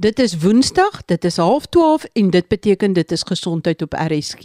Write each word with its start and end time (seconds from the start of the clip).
Dit 0.00 0.18
is 0.18 0.38
Woensdag, 0.40 1.02
dit 1.04 1.24
is 1.24 1.36
12:30 1.36 2.04
en 2.12 2.30
dit 2.30 2.48
beteken 2.48 2.92
dit 2.92 3.12
is 3.12 3.22
gesondheid 3.22 3.82
op 3.82 3.92
RSG. 3.92 4.44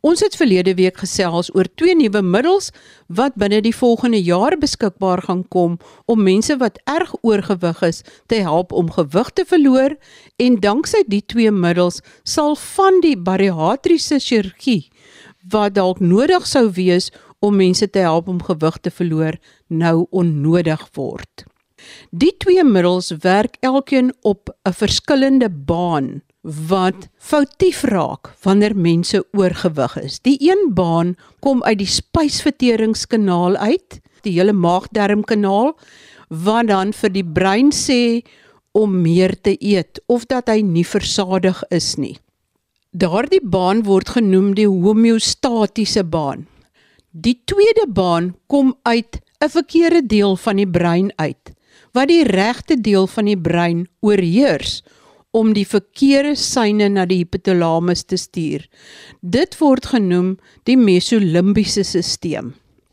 Ons 0.00 0.20
het 0.20 0.36
verlede 0.36 0.74
week 0.74 0.96
gesels 0.96 1.54
oor 1.54 1.64
twee 1.74 1.96
nuwe 1.96 2.22
middels 2.22 2.68
wat 3.06 3.34
binne 3.34 3.60
die 3.64 3.76
volgende 3.76 4.22
jaar 4.22 4.58
beskikbaar 4.58 5.22
gaan 5.22 5.48
kom 5.48 5.78
om 6.04 6.22
mense 6.22 6.56
wat 6.56 6.80
erg 6.84 7.14
oorgewig 7.20 7.80
is 7.82 8.02
te 8.26 8.34
help 8.34 8.72
om 8.72 8.90
gewig 8.90 9.30
te 9.30 9.44
verloor 9.48 9.96
en 10.36 10.60
danksy 10.60 11.00
die 11.06 11.24
twee 11.26 11.50
middels 11.50 12.02
sal 12.22 12.56
van 12.56 13.00
die 13.00 13.16
bariatriese 13.16 14.18
chirurgie 14.18 14.90
wat 15.48 15.74
dalk 15.74 16.00
nodig 16.00 16.46
sou 16.46 16.68
wees 16.70 17.08
om 17.38 17.56
mense 17.56 17.90
te 17.90 18.04
help 18.04 18.28
om 18.28 18.42
gewig 18.42 18.76
te 18.76 18.90
verloor 18.90 19.40
nou 19.66 20.06
onnodig 20.10 20.88
word. 20.92 21.51
Die 22.10 22.34
twee 22.38 22.64
middels 22.64 23.10
werk 23.22 23.56
elkeen 23.60 24.12
op 24.20 24.50
'n 24.64 24.72
verskillende 24.72 25.50
baan 25.50 26.22
wat 26.42 27.08
foutief 27.18 27.82
raak 27.82 28.32
wanneer 28.42 28.74
mense 28.76 29.24
oorgewig 29.32 29.96
is. 30.02 30.20
Die 30.20 30.36
een 30.40 30.74
baan 30.74 31.14
kom 31.40 31.62
uit 31.62 31.78
die 31.78 31.86
spysverteringskanaal 31.86 33.56
uit, 33.56 34.00
die 34.22 34.32
hele 34.32 34.52
maagdarmkanaal 34.52 35.76
wat 36.28 36.66
dan 36.66 36.92
vir 36.92 37.12
die 37.12 37.24
brein 37.24 37.70
sê 37.72 38.22
om 38.72 39.00
meer 39.02 39.36
te 39.40 39.56
eet 39.60 40.00
of 40.06 40.26
dat 40.26 40.48
hy 40.48 40.62
nie 40.64 40.86
versadig 40.86 41.62
is 41.70 41.96
nie. 41.96 42.16
Daardie 42.90 43.40
baan 43.42 43.84
word 43.84 44.08
genoem 44.16 44.54
die 44.54 44.68
homeostatiese 44.68 46.04
baan. 46.04 46.46
Die 47.12 47.38
tweede 47.44 47.86
baan 47.88 48.34
kom 48.46 48.74
uit 48.82 49.20
'n 49.40 49.48
verkeerde 49.48 50.06
deel 50.06 50.36
van 50.36 50.56
die 50.56 50.68
brein 50.68 51.12
uit 51.16 51.52
wat 51.92 52.08
die 52.08 52.24
regte 52.24 52.76
deel 52.80 53.06
van 53.06 53.28
die 53.28 53.38
brein 53.38 53.86
oorheers 54.00 54.80
om 55.32 55.52
die 55.56 55.66
verkeerde 55.66 56.34
seine 56.36 56.88
na 56.92 57.06
die 57.08 57.22
hypothalamus 57.22 58.04
te 58.04 58.18
stuur. 58.20 58.66
Dit 59.20 59.56
word 59.60 59.88
genoem 59.94 60.34
die 60.68 60.76
mesolimbiese 60.76 61.84
stelsel 61.84 62.52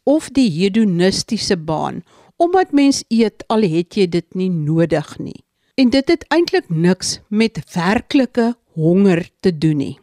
of 0.10 0.30
die 0.34 0.48
hedonistiese 0.50 1.58
baan 1.58 2.02
omdat 2.40 2.72
mens 2.72 3.04
eet 3.12 3.44
al 3.52 3.66
het 3.68 3.98
jy 4.00 4.06
dit 4.08 4.26
nie 4.40 4.50
nodig 4.50 5.10
nie. 5.20 5.42
En 5.76 5.92
dit 5.92 6.08
het 6.08 6.24
eintlik 6.32 6.70
niks 6.72 7.18
met 7.28 7.60
werklike 7.76 8.54
honger 8.80 9.26
te 9.44 9.52
doen 9.52 9.78
nie. 9.84 9.96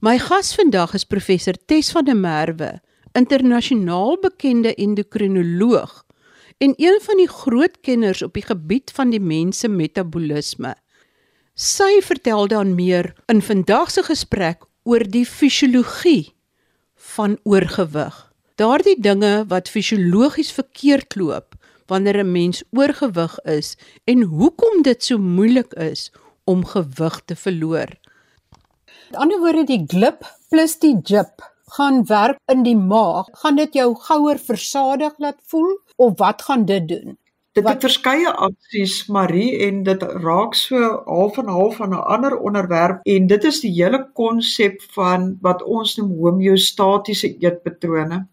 My 0.00 0.16
gas 0.18 0.54
vandag 0.56 0.96
is 0.96 1.04
professor 1.04 1.54
Tes 1.68 1.92
van 1.92 2.08
der 2.08 2.16
Merwe, 2.16 2.80
internasionaal 3.12 4.16
bekende 4.24 4.72
endokrinoloog 4.74 6.00
en 6.62 6.74
een 6.76 6.98
van 7.02 7.18
die 7.18 7.28
groot 7.28 7.80
kenners 7.80 8.22
op 8.22 8.36
die 8.38 8.46
gebied 8.46 8.92
van 8.94 9.10
die 9.10 9.20
mens 9.20 9.58
se 9.64 9.68
metabolisme. 9.68 10.76
Sy 11.58 11.98
vertel 12.06 12.46
dan 12.52 12.74
meer 12.78 13.10
in 13.32 13.42
vandag 13.42 13.90
se 13.90 14.04
gesprek 14.06 14.62
oor 14.86 15.02
die 15.02 15.26
fisiologie 15.26 16.32
van 17.16 17.34
oorgewig. 17.42 18.14
Daardie 18.60 18.96
dinge 19.00 19.42
wat 19.50 19.70
fisiologies 19.72 20.52
verkeerd 20.54 21.16
loop 21.18 21.58
wanneer 21.90 22.22
'n 22.22 22.32
mens 22.32 22.62
oorgewig 22.70 23.38
is 23.44 23.76
en 24.04 24.22
hoekom 24.22 24.82
dit 24.82 25.04
so 25.04 25.18
moeilik 25.18 25.72
is 25.74 26.12
om 26.44 26.64
gewig 26.64 27.22
te 27.24 27.36
verloor. 27.36 27.90
Met 29.10 29.20
ander 29.20 29.38
woorde 29.38 29.64
die 29.64 29.84
glip 29.86 30.24
plus 30.48 30.78
die 30.78 30.96
jip 31.02 31.52
gaan 31.76 32.04
werk 32.06 32.38
in 32.46 32.62
die 32.62 32.76
maag, 32.76 33.26
gaan 33.32 33.56
dit 33.56 33.74
jou 33.74 33.94
gouer 33.94 34.38
versadig 34.38 35.12
laat 35.18 35.40
voel 35.46 35.81
of 35.96 36.18
wat 36.18 36.42
gaan 36.42 36.64
dit 36.64 36.88
doen? 36.88 37.18
Dit 37.52 37.68
het 37.68 37.82
verskeie 37.84 38.30
aksies 38.32 39.06
Marie 39.12 39.58
en 39.66 39.82
dit 39.84 40.02
raak 40.02 40.54
so 40.56 41.02
half 41.04 41.36
en 41.38 41.50
half 41.52 41.76
van 41.76 41.90
'n 41.92 42.06
ander 42.14 42.38
onderwerp 42.38 43.00
en 43.04 43.26
dit 43.26 43.44
is 43.44 43.60
die 43.60 43.72
hele 43.72 44.10
konsep 44.12 44.82
van 44.94 45.36
wat 45.40 45.62
ons 45.62 45.96
noem 45.96 46.16
homeostatiese 46.16 47.36
eetpatrone. 47.38 48.26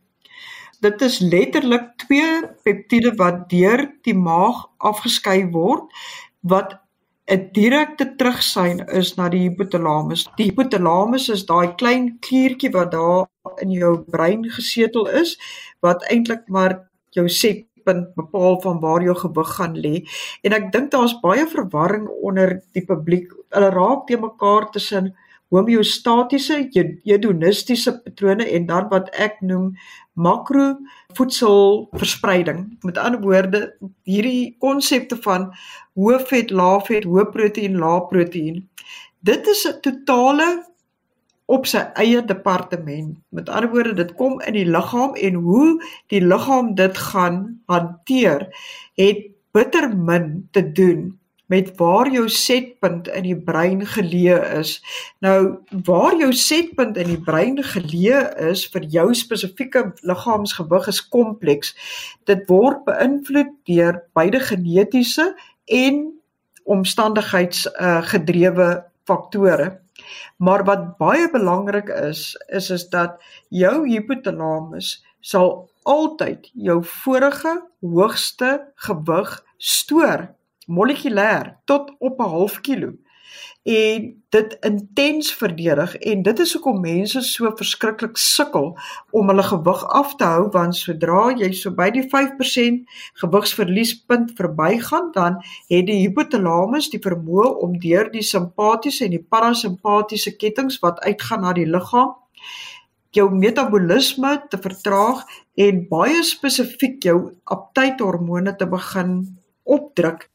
Dit 0.80 1.02
is 1.02 1.20
letterlik 1.20 1.98
twee 1.98 2.48
peptiede 2.64 3.12
wat 3.16 3.50
deur 3.50 3.92
die 4.02 4.16
maag 4.16 4.66
afgeskei 4.78 5.50
word 5.52 5.92
wat 6.40 6.80
'n 7.28 7.50
direkte 7.52 8.16
terugsyn 8.16 8.80
is 8.88 9.16
na 9.16 9.30
die 9.30 9.50
hypothalamus. 9.50 10.30
Die 10.38 10.46
hypothalamus 10.50 11.30
is 11.30 11.46
daai 11.46 11.76
klein 11.76 12.18
kliertjie 12.20 12.72
wat 12.72 12.92
daar 12.92 13.28
in 13.62 13.72
jou 13.72 13.98
brein 14.00 14.50
gesetel 14.50 15.08
is 15.08 15.36
wat 15.80 16.08
eintlik 16.10 16.48
maar 16.48 16.89
jou 17.16 17.28
setpunt 17.30 18.14
bepaal 18.16 18.60
van 18.62 18.80
waar 18.80 19.04
jou 19.04 19.16
gewig 19.18 19.56
gaan 19.56 19.78
lê. 19.78 19.96
En 20.44 20.54
ek 20.54 20.72
dink 20.72 20.92
daar's 20.92 21.16
baie 21.24 21.48
verwarring 21.48 22.08
onder 22.22 22.60
die 22.78 22.86
publiek. 22.86 23.32
Hulle 23.56 23.72
raak 23.74 24.08
te 24.08 24.18
mekaar 24.18 24.70
tussen 24.72 25.14
homeostatiese 25.50 26.70
hedonistiese 27.04 27.96
patrone 28.04 28.46
en 28.46 28.68
dan 28.70 28.88
wat 28.92 29.10
ek 29.18 29.40
noem 29.42 29.72
makro 30.14 30.76
voedselverspreiding. 31.18 32.66
Met 32.86 32.98
ander 33.02 33.22
woorde, 33.24 33.64
hierdie 34.06 34.56
konsepte 34.62 35.18
van 35.26 35.50
hoë 35.98 36.20
vet, 36.30 36.54
lae 36.54 36.80
vet, 36.88 37.08
hoë 37.10 37.30
proteïen, 37.34 37.80
lae 37.82 38.06
proteïen. 38.12 38.62
Dit 39.26 39.48
is 39.48 39.66
'n 39.68 39.82
totale 39.82 40.69
op 41.50 41.66
sy 41.70 41.82
eie 41.98 42.22
departement. 42.26 43.16
Met 43.34 43.50
ander 43.50 43.72
woorde, 43.74 43.96
dit 43.98 44.14
kom 44.20 44.38
in 44.46 44.58
die 44.58 44.68
liggaam 44.70 45.16
en 45.18 45.40
hoe 45.46 45.70
die 46.14 46.22
liggaam 46.22 46.76
dit 46.78 46.98
gaan 47.10 47.40
hanteer, 47.72 48.46
het 49.00 49.26
bitter 49.58 49.90
min 49.98 50.48
te 50.54 50.64
doen 50.72 51.08
met 51.50 51.72
waar 51.78 52.06
jou 52.14 52.28
setpunt 52.30 53.08
in 53.10 53.26
die 53.26 53.38
brein 53.38 53.82
geleë 53.82 54.38
is. 54.60 54.76
Nou 55.26 55.58
waar 55.86 56.14
jou 56.20 56.30
setpunt 56.38 56.98
in 57.02 57.10
die 57.10 57.22
brein 57.26 57.58
geleë 57.66 58.20
is 58.52 58.68
vir 58.70 58.86
jou 58.94 59.08
spesifieke 59.18 59.88
liggaamsgewig 60.06 60.92
is 60.94 61.02
kompleks. 61.10 61.74
Dit 62.30 62.46
word 62.54 62.86
beïnvloed 62.86 63.56
deur 63.66 63.98
beide 64.14 64.44
genetiese 64.46 65.32
en 65.66 66.06
omstandigheids 66.70 67.66
uh, 67.72 68.04
gedrewe 68.06 68.70
faktore. 69.10 69.70
Maar 70.38 70.64
wat 70.68 70.86
baie 71.02 71.28
belangrik 71.32 71.90
is, 71.90 72.34
is 72.48 72.70
is 72.70 72.88
dat 72.94 73.20
jou 73.50 73.84
hypothalamus 73.90 75.00
sal 75.20 75.70
altyd 75.84 76.50
jou 76.54 76.80
vorige 77.04 77.54
hoogste 77.82 78.52
gewig 78.88 79.34
stoor 79.58 80.30
molekulêr 80.70 81.56
tot 81.66 81.92
op 82.00 82.20
'n 82.20 82.32
half 82.36 82.62
kilo 82.62 82.94
en 83.64 84.24
dit 84.30 84.58
intens 84.60 85.34
verdedig 85.36 85.96
en 85.96 86.22
dit 86.24 86.40
is 86.40 86.54
hoekom 86.54 86.80
mense 86.82 87.22
so 87.22 87.52
verskriklik 87.60 88.18
sukkel 88.18 88.70
om 89.12 89.28
hulle 89.28 89.44
gewig 89.44 89.84
af 90.00 90.16
te 90.16 90.30
hou 90.32 90.46
want 90.54 90.78
sodra 90.78 91.26
jy 91.42 91.52
so 91.58 91.74
by 91.76 91.90
die 91.92 92.06
5% 92.14 93.04
gewigsverliespunt 93.24 94.32
verbygaan 94.40 95.12
dan 95.18 95.42
het 95.68 95.90
die 95.92 96.00
hypothalamus 96.06 96.90
die 96.94 97.04
vermoë 97.04 97.52
om 97.66 97.76
deur 97.84 98.08
die 98.14 98.24
simpatiese 98.24 99.06
en 99.10 99.18
die 99.18 99.26
parasimpatiese 99.36 100.38
kettinge 100.40 100.80
wat 100.82 101.04
uitgaan 101.04 101.44
na 101.44 101.54
die 101.54 101.68
liggaam 101.68 102.16
jou 103.12 103.30
metabolisme 103.34 104.36
te 104.50 104.58
vertraag 104.62 105.24
en 105.60 105.86
baie 105.90 106.24
spesifiek 106.24 107.04
jou 107.04 107.20
aptythormone 107.44 108.56
te 108.56 108.68
begin 108.70 109.16
opdruk. 109.64 110.28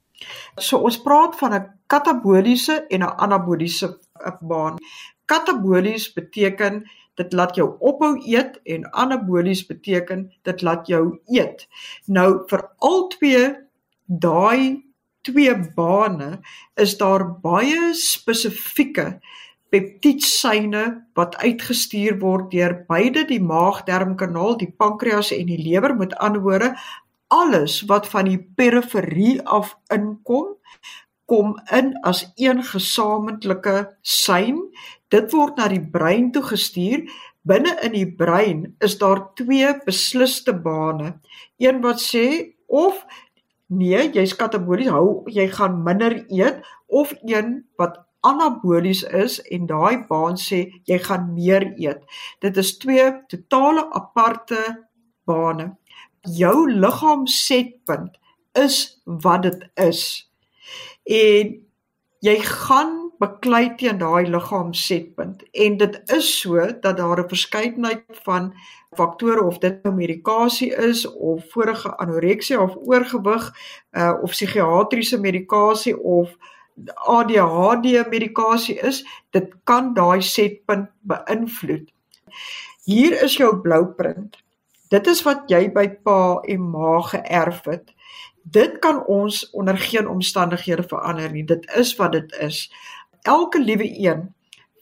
So 0.59 0.83
ons 0.87 0.99
praat 1.03 1.39
van 1.39 1.55
'n 1.55 1.71
kataboliese 1.95 2.83
en 2.89 3.03
'n 3.03 3.15
anaboliese 3.27 3.89
baan. 4.41 4.77
Katabolies 5.25 6.13
beteken 6.13 6.85
dit 7.15 7.33
laat 7.33 7.55
jou 7.57 7.69
ophou 7.79 8.19
eet 8.27 8.61
en 8.65 8.93
anabolies 8.93 9.67
beteken 9.67 10.33
dit 10.43 10.63
laat 10.63 10.87
jou 10.87 11.21
eet. 11.27 11.69
Nou 12.07 12.43
vir 12.51 12.71
al 12.79 13.07
twee 13.09 13.45
daai 14.07 14.83
twee 15.23 15.55
bane 15.75 16.41
is 16.77 16.97
daar 17.01 17.25
baie 17.41 17.95
spesifieke 17.95 19.21
peptiedsyne 19.73 20.83
wat 21.19 21.37
uitgestuur 21.37 22.19
word 22.21 22.51
deur 22.51 22.77
beide 22.89 23.25
die 23.27 23.41
maag-darmkanaal, 23.43 24.59
die 24.59 24.71
pankreas 24.71 25.33
en 25.35 25.49
die 25.51 25.63
lewer 25.63 25.97
met 25.97 26.15
anderwoorde 26.15 26.75
alles 27.35 27.81
wat 27.91 28.07
van 28.13 28.29
die 28.29 28.39
periferie 28.39 29.41
af 29.43 29.75
inkom 29.95 30.55
kom 31.31 31.55
in 31.73 31.95
as 32.05 32.25
een 32.37 32.63
gesamentlike 32.65 33.97
sein. 34.01 34.61
Dit 35.09 35.33
word 35.33 35.59
na 35.59 35.69
die 35.73 35.83
brein 35.83 36.31
toe 36.33 36.43
gestuur. 36.45 37.05
Binne 37.45 37.75
in 37.85 37.93
die 37.97 38.09
brein 38.09 38.65
is 38.85 38.97
daar 39.01 39.27
twee 39.37 39.75
besliste 39.85 40.55
bane. 40.65 41.19
Een 41.61 41.83
wat 41.85 42.01
sê 42.01 42.57
of 42.67 43.05
nee, 43.69 44.09
jy's 44.13 44.37
katabolies, 44.37 44.93
hou 44.93 45.25
jy 45.33 45.49
gaan 45.53 45.83
minder 45.85 46.19
eet 46.29 46.65
of 46.89 47.13
een 47.25 47.63
wat 47.81 48.01
anabolies 48.25 49.03
is 49.05 49.39
en 49.53 49.69
daai 49.69 50.05
baan 50.09 50.37
sê 50.41 50.65
jy 50.89 50.99
gaan 51.05 51.33
meer 51.37 51.71
eet. 51.77 52.05
Dit 52.41 52.57
is 52.61 52.77
twee 52.81 53.11
totale 53.29 53.89
aparte 53.93 54.61
bane 55.29 55.75
jou 56.25 56.71
liggaam 56.71 57.27
setpunt 57.27 58.17
is 58.53 59.01
wat 59.05 59.43
dit 59.43 59.65
is. 59.75 60.31
En 61.05 61.55
jy 62.25 62.37
gaan 62.41 63.13
beklei 63.21 63.75
teen 63.79 63.99
daai 63.99 64.27
liggaamsetpunt 64.27 65.45
en 65.53 65.77
dit 65.77 66.01
is 66.17 66.31
so 66.41 66.67
dat 66.81 66.97
daar 66.97 67.21
'n 67.23 67.29
verskeidenheid 67.29 68.19
van 68.27 68.55
faktore 68.97 69.43
of 69.43 69.59
dit 69.59 69.83
nou 69.83 69.95
medikasie 69.95 70.75
is 70.75 71.07
of 71.07 71.45
vorige 71.51 71.97
anoreksia 71.97 72.63
of 72.63 72.77
oorgewig 72.77 73.53
uh, 73.93 74.15
of 74.23 74.31
psigiatriese 74.31 75.19
medikasie 75.21 76.03
of 76.03 76.37
ADHD 76.95 78.09
medikasie 78.11 78.79
is, 78.81 79.05
dit 79.31 79.53
kan 79.65 79.93
daai 79.95 80.23
setpunt 80.23 80.91
beïnvloed. 81.01 81.87
Hier 82.85 83.23
is 83.23 83.37
jou 83.37 83.57
blouprint. 83.63 84.37
Dit 84.91 85.07
is 85.07 85.23
wat 85.23 85.47
jy 85.51 85.69
by 85.73 85.87
pa 86.07 86.41
en 86.51 86.71
ma 86.71 86.99
geërf 87.01 87.65
het. 87.71 87.94
Dit 88.45 88.79
kan 88.85 89.01
ons 89.07 89.51
onder 89.51 89.79
geen 89.79 90.09
omstandighede 90.09 90.85
verander 90.89 91.33
nie. 91.33 91.45
Dit 91.45 91.65
is 91.77 91.97
wat 91.97 92.13
dit 92.13 92.33
is. 92.45 92.69
Elke 93.23 93.61
liewe 93.61 93.89
een 93.89 94.35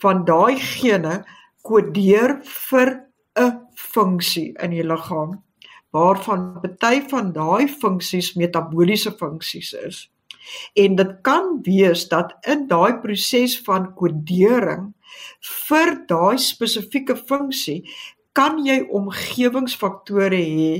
van 0.02 0.24
daai 0.26 0.58
gene 0.58 1.22
kodeer 1.62 2.40
vir 2.42 3.06
'n 3.38 3.52
funksie 3.74 4.52
in 4.58 4.70
die 4.70 4.84
liggaam 4.84 5.42
waarvan 5.92 6.60
party 6.60 7.02
van 7.08 7.32
daai 7.32 7.68
funksies 7.68 8.34
metabooliese 8.34 9.12
funksies 9.12 9.72
is. 9.72 10.10
En 10.74 10.96
dit 10.96 11.12
kan 11.22 11.58
wees 11.62 12.08
dat 12.08 12.34
in 12.40 12.66
daai 12.66 12.98
proses 13.00 13.60
van 13.66 13.94
kodering 13.94 14.90
vir 15.68 15.94
daai 16.06 16.38
spesifieke 16.38 17.16
funksie 17.16 17.82
kan 18.32 18.60
jy 18.64 18.78
omgewingsfaktore 18.88 20.40
hê 20.40 20.70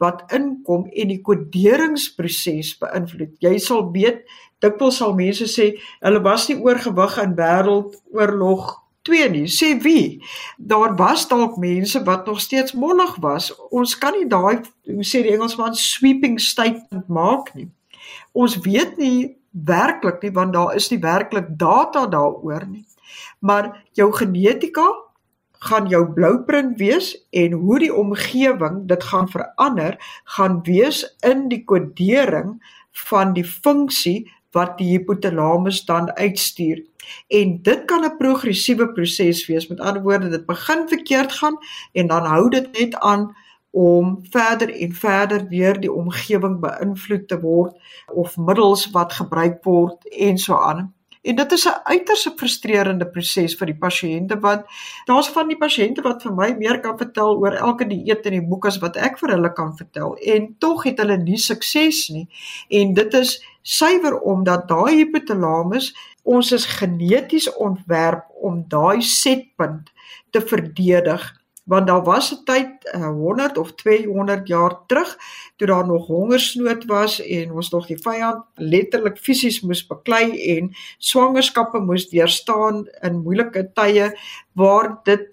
wat 0.00 0.24
inkom 0.32 0.86
en 0.88 1.12
die 1.12 1.20
koderingsproses 1.24 2.76
beïnvloed. 2.80 3.34
Jy 3.44 3.58
sal 3.60 3.90
weet 3.92 4.24
dikwels 4.64 5.00
sal 5.02 5.12
mense 5.18 5.48
sê 5.50 5.72
hulle 6.00 6.22
was 6.24 6.48
nie 6.48 6.60
oorgewig 6.62 7.18
in 7.24 7.36
wêreldoorlog 7.36 8.78
2 9.08 9.28
nie. 9.34 9.48
Sê 9.50 9.74
wie? 9.82 10.22
Daar 10.56 10.94
was 10.96 11.26
dalk 11.28 11.58
mense 11.60 12.02
wat 12.06 12.26
nog 12.26 12.40
steeds 12.40 12.72
mollig 12.72 13.16
was. 13.20 13.50
Ons 13.70 13.96
kan 13.98 14.14
nie 14.16 14.28
daai 14.30 14.62
hoe 14.86 15.06
sê 15.06 15.24
die 15.26 15.34
Engelsman 15.34 15.74
sweeping 15.78 16.38
statement 16.40 17.08
maak 17.08 17.52
nie. 17.58 17.68
Ons 18.32 18.56
weet 18.64 18.96
nie 18.96 19.36
werklik 19.52 20.22
nie 20.22 20.32
want 20.32 20.54
daar 20.54 20.76
is 20.78 20.88
nie 20.90 21.02
werklik 21.02 21.50
data 21.58 22.06
daaroor 22.06 22.66
nie. 22.70 22.86
Maar 23.40 23.74
jou 23.98 24.08
genetika 24.14 24.86
gaan 25.62 25.86
jou 25.86 26.02
blouprint 26.14 26.78
wees 26.78 27.12
en 27.30 27.52
hoe 27.52 27.78
die 27.78 27.92
omgewing 27.94 28.82
dit 28.90 29.04
gaan 29.04 29.28
verander 29.30 29.96
gaan 30.36 30.60
wees 30.66 31.04
in 31.20 31.48
die 31.52 31.62
kodering 31.64 32.56
van 33.06 33.34
die 33.36 33.46
funksie 33.46 34.24
wat 34.52 34.74
die 34.78 34.90
hypothalamus 34.90 35.84
dan 35.88 36.10
uitstuur. 36.18 36.82
En 37.28 37.62
dit 37.62 37.84
kan 37.84 38.04
'n 38.04 38.16
progressiewe 38.16 38.92
proses 38.92 39.46
wees. 39.46 39.68
Met 39.68 39.80
ander 39.80 40.02
woorde, 40.02 40.28
dit 40.28 40.46
begin 40.46 40.88
verkeerd 40.88 41.32
gaan 41.32 41.56
en 41.92 42.06
dan 42.06 42.24
hou 42.24 42.48
dit 42.48 42.78
net 42.78 42.98
aan 42.98 43.36
om 43.70 44.18
verder 44.30 44.74
en 44.74 44.92
verder 44.92 45.48
deur 45.48 45.80
die 45.80 45.92
omgewing 45.92 46.60
beïnvloed 46.60 47.28
te 47.28 47.40
word 47.40 47.76
of 48.06 48.36
middels 48.36 48.90
wat 48.90 49.12
gebruik 49.12 49.64
word 49.64 50.08
en 50.08 50.38
so 50.38 50.54
aan. 50.54 50.94
En 51.22 51.36
dit 51.38 51.52
is 51.52 51.66
'n 51.66 51.80
uiters 51.84 52.28
frustrerende 52.36 53.06
proses 53.06 53.54
vir 53.58 53.66
die 53.66 53.78
pasiënte 53.78 54.38
want 54.40 54.62
daar's 55.06 55.28
van 55.28 55.48
die 55.48 55.56
pasiënte 55.56 56.02
wat 56.02 56.22
vir 56.22 56.32
my 56.34 56.48
meer 56.58 56.80
kan 56.80 56.98
vertel 56.98 57.36
oor 57.38 57.52
elke 57.52 57.86
dieet 57.86 58.26
in 58.26 58.32
die 58.32 58.48
boek 58.48 58.66
as 58.66 58.78
wat 58.78 58.96
ek 58.96 59.18
vir 59.18 59.30
hulle 59.34 59.52
kan 59.52 59.76
vertel 59.76 60.16
en 60.16 60.56
tog 60.58 60.82
het 60.84 60.98
hulle 60.98 61.16
nie 61.16 61.38
sukses 61.38 62.08
nie. 62.08 62.28
En 62.68 62.94
dit 62.94 63.14
is 63.14 63.44
suiwer 63.62 64.18
omdat 64.20 64.68
daai 64.68 64.96
hypothalamus 64.96 65.94
ons 66.22 66.52
is 66.52 66.66
geneties 66.66 67.52
ontwerp 67.54 68.26
om 68.40 68.64
daai 68.68 69.02
setpunt 69.02 69.92
te 70.30 70.40
verdedig 70.40 71.41
want 71.64 71.86
daar 71.86 72.02
was 72.04 72.32
'n 72.32 72.44
tyd 72.44 72.70
uh, 72.94 73.08
100 73.08 73.58
of 73.58 73.74
200 73.74 74.48
jaar 74.48 74.86
terug 74.86 75.18
toe 75.56 75.66
daar 75.66 75.86
nog 75.86 76.06
hongersnood 76.06 76.84
was 76.84 77.20
en 77.20 77.52
ons 77.52 77.70
nog 77.70 77.86
die 77.86 77.98
vyand 77.98 78.44
letterlik 78.54 79.18
fisies 79.18 79.60
moes 79.60 79.86
beklei 79.86 80.56
en 80.56 80.74
swangerskappe 80.98 81.78
moes 81.78 82.08
deurstaan 82.08 82.88
in 83.00 83.22
moeilike 83.22 83.70
tye 83.72 84.18
waar 84.52 85.00
dit 85.04 85.28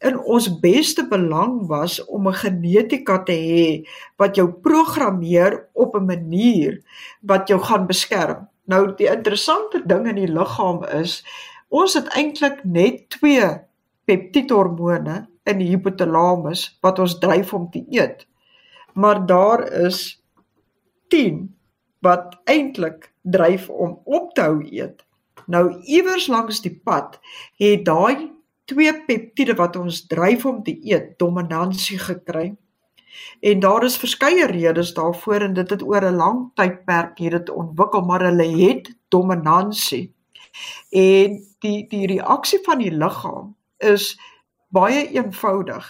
in 0.00 0.16
ons 0.18 0.48
beste 0.60 1.04
belang 1.08 1.66
was 1.68 2.04
om 2.04 2.28
'n 2.28 2.34
genetika 2.34 3.22
te 3.22 3.32
hê 3.32 3.88
wat 4.16 4.36
jou 4.36 4.48
programmeer 4.52 5.68
op 5.72 5.94
'n 5.94 6.04
manier 6.04 6.80
wat 7.20 7.48
jou 7.48 7.60
gaan 7.60 7.86
beskerm. 7.86 8.48
Nou 8.64 8.94
die 8.96 9.10
interessante 9.10 9.82
ding 9.86 10.06
in 10.08 10.14
die 10.14 10.32
liggaam 10.32 10.84
is 10.84 11.24
ons 11.68 11.94
het 11.94 12.08
eintlik 12.08 12.64
net 12.64 13.10
twee 13.10 13.60
peptidhormone 14.04 15.29
in 15.48 15.58
die 15.58 15.70
hypothalamus 15.72 16.78
wat 16.84 16.98
ons 16.98 17.18
dryf 17.18 17.54
om 17.54 17.70
te 17.70 17.84
eet. 17.88 18.26
Maar 18.94 19.26
daar 19.26 19.64
is 19.86 20.24
10 21.08 21.56
wat 21.98 22.40
eintlik 22.44 23.12
dryf 23.22 23.68
om 23.68 24.00
op 24.04 24.34
te 24.34 24.40
hou 24.40 24.64
eet. 24.64 25.04
Nou 25.46 25.80
iewers 25.82 26.26
langs 26.26 26.60
die 26.64 26.74
pad 26.84 27.18
het 27.60 27.84
daai 27.84 28.30
twee 28.70 28.92
peptiede 29.06 29.56
wat 29.58 29.76
ons 29.76 30.04
dryf 30.06 30.44
om 30.46 30.62
te 30.62 30.76
eet 30.86 31.16
dominansie 31.18 31.98
gekry. 31.98 32.54
En 33.40 33.60
daar 33.60 33.84
is 33.84 33.98
verskeie 33.98 34.46
redes 34.46 34.94
daarvoor 34.94 35.48
en 35.48 35.54
dit 35.54 35.70
het 35.70 35.82
oor 35.82 36.04
'n 36.04 36.16
lang 36.16 36.50
tydperk 36.54 37.18
hier 37.18 37.30
dit 37.30 37.50
ontwikkel, 37.50 38.00
maar 38.00 38.22
hulle 38.22 38.48
het 38.66 38.94
dominansie. 39.08 40.14
En 40.90 41.40
die 41.58 41.86
die 41.88 42.06
reaksie 42.06 42.60
van 42.62 42.78
die 42.78 42.92
liggaam 42.92 43.56
is 43.78 44.20
baie 44.74 45.06
eenvoudig. 45.14 45.86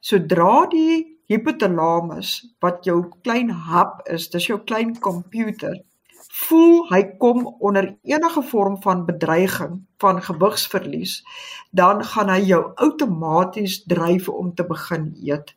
Sodra 0.00 0.66
die 0.72 1.04
hypothalamus 1.30 2.38
wat 2.62 2.86
jou 2.86 3.00
klein 3.26 3.50
hub 3.68 4.00
is, 4.12 4.28
dis 4.30 4.46
jou 4.50 4.60
klein 4.62 4.94
komputer, 5.02 5.74
voel 6.36 6.82
hy 6.90 7.02
kom 7.22 7.46
onder 7.64 7.90
enige 8.04 8.42
vorm 8.50 8.76
van 8.84 9.04
bedreiging 9.08 9.80
van 10.02 10.20
gewigsverlies, 10.22 11.22
dan 11.72 12.04
gaan 12.04 12.30
hy 12.32 12.40
jou 12.44 12.62
outomaties 12.82 13.82
dryf 13.88 14.28
om 14.28 14.52
te 14.54 14.66
begin 14.68 15.10
eet. 15.24 15.54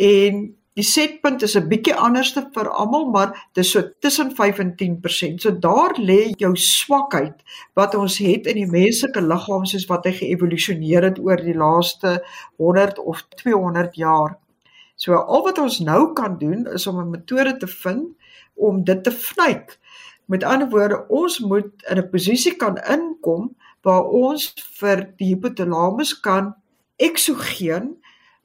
En 0.00 0.46
Die 0.74 0.82
setpunt 0.82 1.42
is 1.46 1.54
'n 1.56 1.68
bietjie 1.70 1.94
anderste 1.94 2.40
vir 2.54 2.68
almal, 2.68 3.04
maar 3.10 3.34
dis 3.54 3.70
so 3.70 3.82
tussen 4.00 4.30
5 4.34 4.58
en 4.58 4.72
10%. 4.76 5.40
So 5.40 5.50
daar 5.50 5.94
lê 5.98 6.32
jou 6.36 6.56
swakheid 6.56 7.44
wat 7.74 7.94
ons 7.94 8.18
het 8.18 8.46
in 8.46 8.56
die 8.56 8.70
menslike 8.70 9.20
liggaam 9.20 9.64
soos 9.64 9.86
wat 9.86 10.04
hy 10.04 10.12
geëvolusioneer 10.12 11.02
het 11.02 11.18
oor 11.18 11.36
die 11.36 11.54
laaste 11.54 12.24
100 12.58 12.98
of 12.98 13.22
200 13.36 13.94
jaar. 13.94 14.38
So 14.96 15.14
al 15.14 15.44
wat 15.44 15.58
ons 15.58 15.78
nou 15.78 16.12
kan 16.12 16.38
doen 16.38 16.66
is 16.66 16.86
om 16.86 16.98
'n 17.00 17.10
metode 17.10 17.56
te 17.56 17.66
vind 17.66 18.10
om 18.54 18.84
dit 18.84 19.04
te 19.04 19.12
vnyk. 19.12 19.78
Met 20.26 20.44
ander 20.44 20.68
woorde, 20.68 21.04
ons 21.08 21.38
moet 21.38 21.70
in 21.90 21.98
'n 21.98 22.10
posisie 22.10 22.56
kan 22.56 22.78
inkom 22.78 23.54
waar 23.82 24.04
ons 24.04 24.54
vir 24.80 25.12
die 25.16 25.34
hypothalamus 25.34 26.20
kan 26.20 26.54
eksogeen 26.96 27.96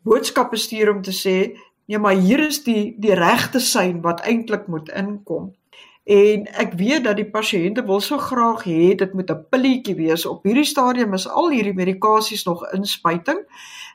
boodskappe 0.04 0.58
stuur 0.58 0.94
om 0.96 1.02
te 1.02 1.12
sê 1.12 1.58
Nee, 1.90 1.98
maar 1.98 2.14
hier 2.14 2.40
is 2.40 2.60
die 2.64 2.94
die 3.02 3.16
regte 3.18 3.60
sein 3.60 4.02
wat 4.02 4.20
eintlik 4.22 4.68
moet 4.70 4.92
inkom. 4.94 5.48
En 6.06 6.44
ek 6.62 6.76
weet 6.78 7.08
dat 7.08 7.18
die 7.18 7.30
pasiënte 7.34 7.82
wil 7.88 8.04
so 8.06 8.22
graag 8.22 8.62
hê 8.70 8.92
dit 9.00 9.16
moet 9.18 9.32
'n 9.34 9.46
pilletjie 9.50 9.96
wees. 9.98 10.26
Op 10.30 10.46
hierdie 10.46 10.70
stadium 10.70 11.14
is 11.18 11.26
al 11.28 11.50
hierdie 11.50 11.74
medikasies 11.74 12.46
nog 12.46 12.62
inspuiting. 12.78 13.42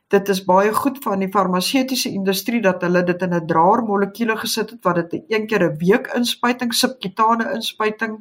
Dit 0.08 0.28
is 0.28 0.42
baie 0.44 0.72
goed 0.74 0.98
van 1.04 1.22
die 1.22 1.30
farmaseutiese 1.36 2.10
industrie 2.10 2.60
dat 2.60 2.82
hulle 2.82 3.04
dit 3.04 3.22
in 3.22 3.34
'n 3.34 3.46
draer 3.46 3.84
molekuule 3.84 4.36
gesit 4.42 4.70
het 4.70 4.82
wat 4.84 5.10
dit 5.10 5.24
een 5.28 5.46
keer 5.46 5.62
'n 5.62 5.78
week 5.78 6.10
inspuiting, 6.16 6.74
subkutane 6.74 7.52
inspuiting 7.54 8.18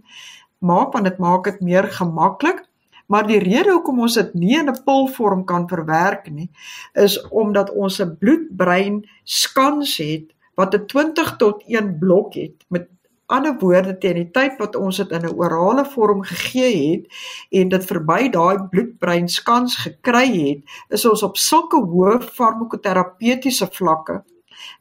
maak 0.60 0.94
want 0.94 1.06
dit 1.06 1.18
maak 1.18 1.44
dit 1.44 1.62
meer 1.62 1.84
gemaklik. 1.84 2.62
Maar 3.06 3.28
die 3.28 3.40
rede 3.40 3.72
hoekom 3.72 4.00
ons 4.06 4.16
dit 4.20 4.34
nie 4.34 4.56
in 4.60 4.70
'n 4.70 4.84
pilvorm 4.86 5.44
kan 5.46 5.68
verwerk 5.68 6.30
nie, 6.32 6.50
is 6.94 7.20
omdat 7.30 7.74
ons 7.74 8.00
'n 8.02 8.18
bloedbrein 8.18 9.04
skans 9.24 9.98
het 9.98 10.34
wat 10.56 10.76
'n 10.76 10.86
20 10.86 11.36
tot 11.38 11.64
1 11.68 11.98
blok 12.00 12.34
het. 12.34 12.66
Met 12.68 12.88
ander 13.26 13.56
woorde, 13.60 13.98
teen 13.98 14.16
die 14.16 14.32
tyd 14.32 14.58
wat 14.58 14.76
ons 14.76 14.98
dit 14.98 15.12
in 15.12 15.26
'n 15.26 15.36
orale 15.36 15.86
vorm 15.86 16.24
gegee 16.24 16.92
het 16.92 17.06
en 17.50 17.70
dit 17.70 17.86
verby 17.86 18.30
daai 18.30 18.68
bloedbrein 18.70 19.28
skans 19.28 19.76
gekry 19.76 20.28
het, 20.50 20.62
is 20.90 21.06
ons 21.06 21.24
op 21.24 21.38
sulke 21.38 21.78
hoë 21.78 22.22
farmakoterapeutiese 22.22 23.68
vlakke 23.72 24.24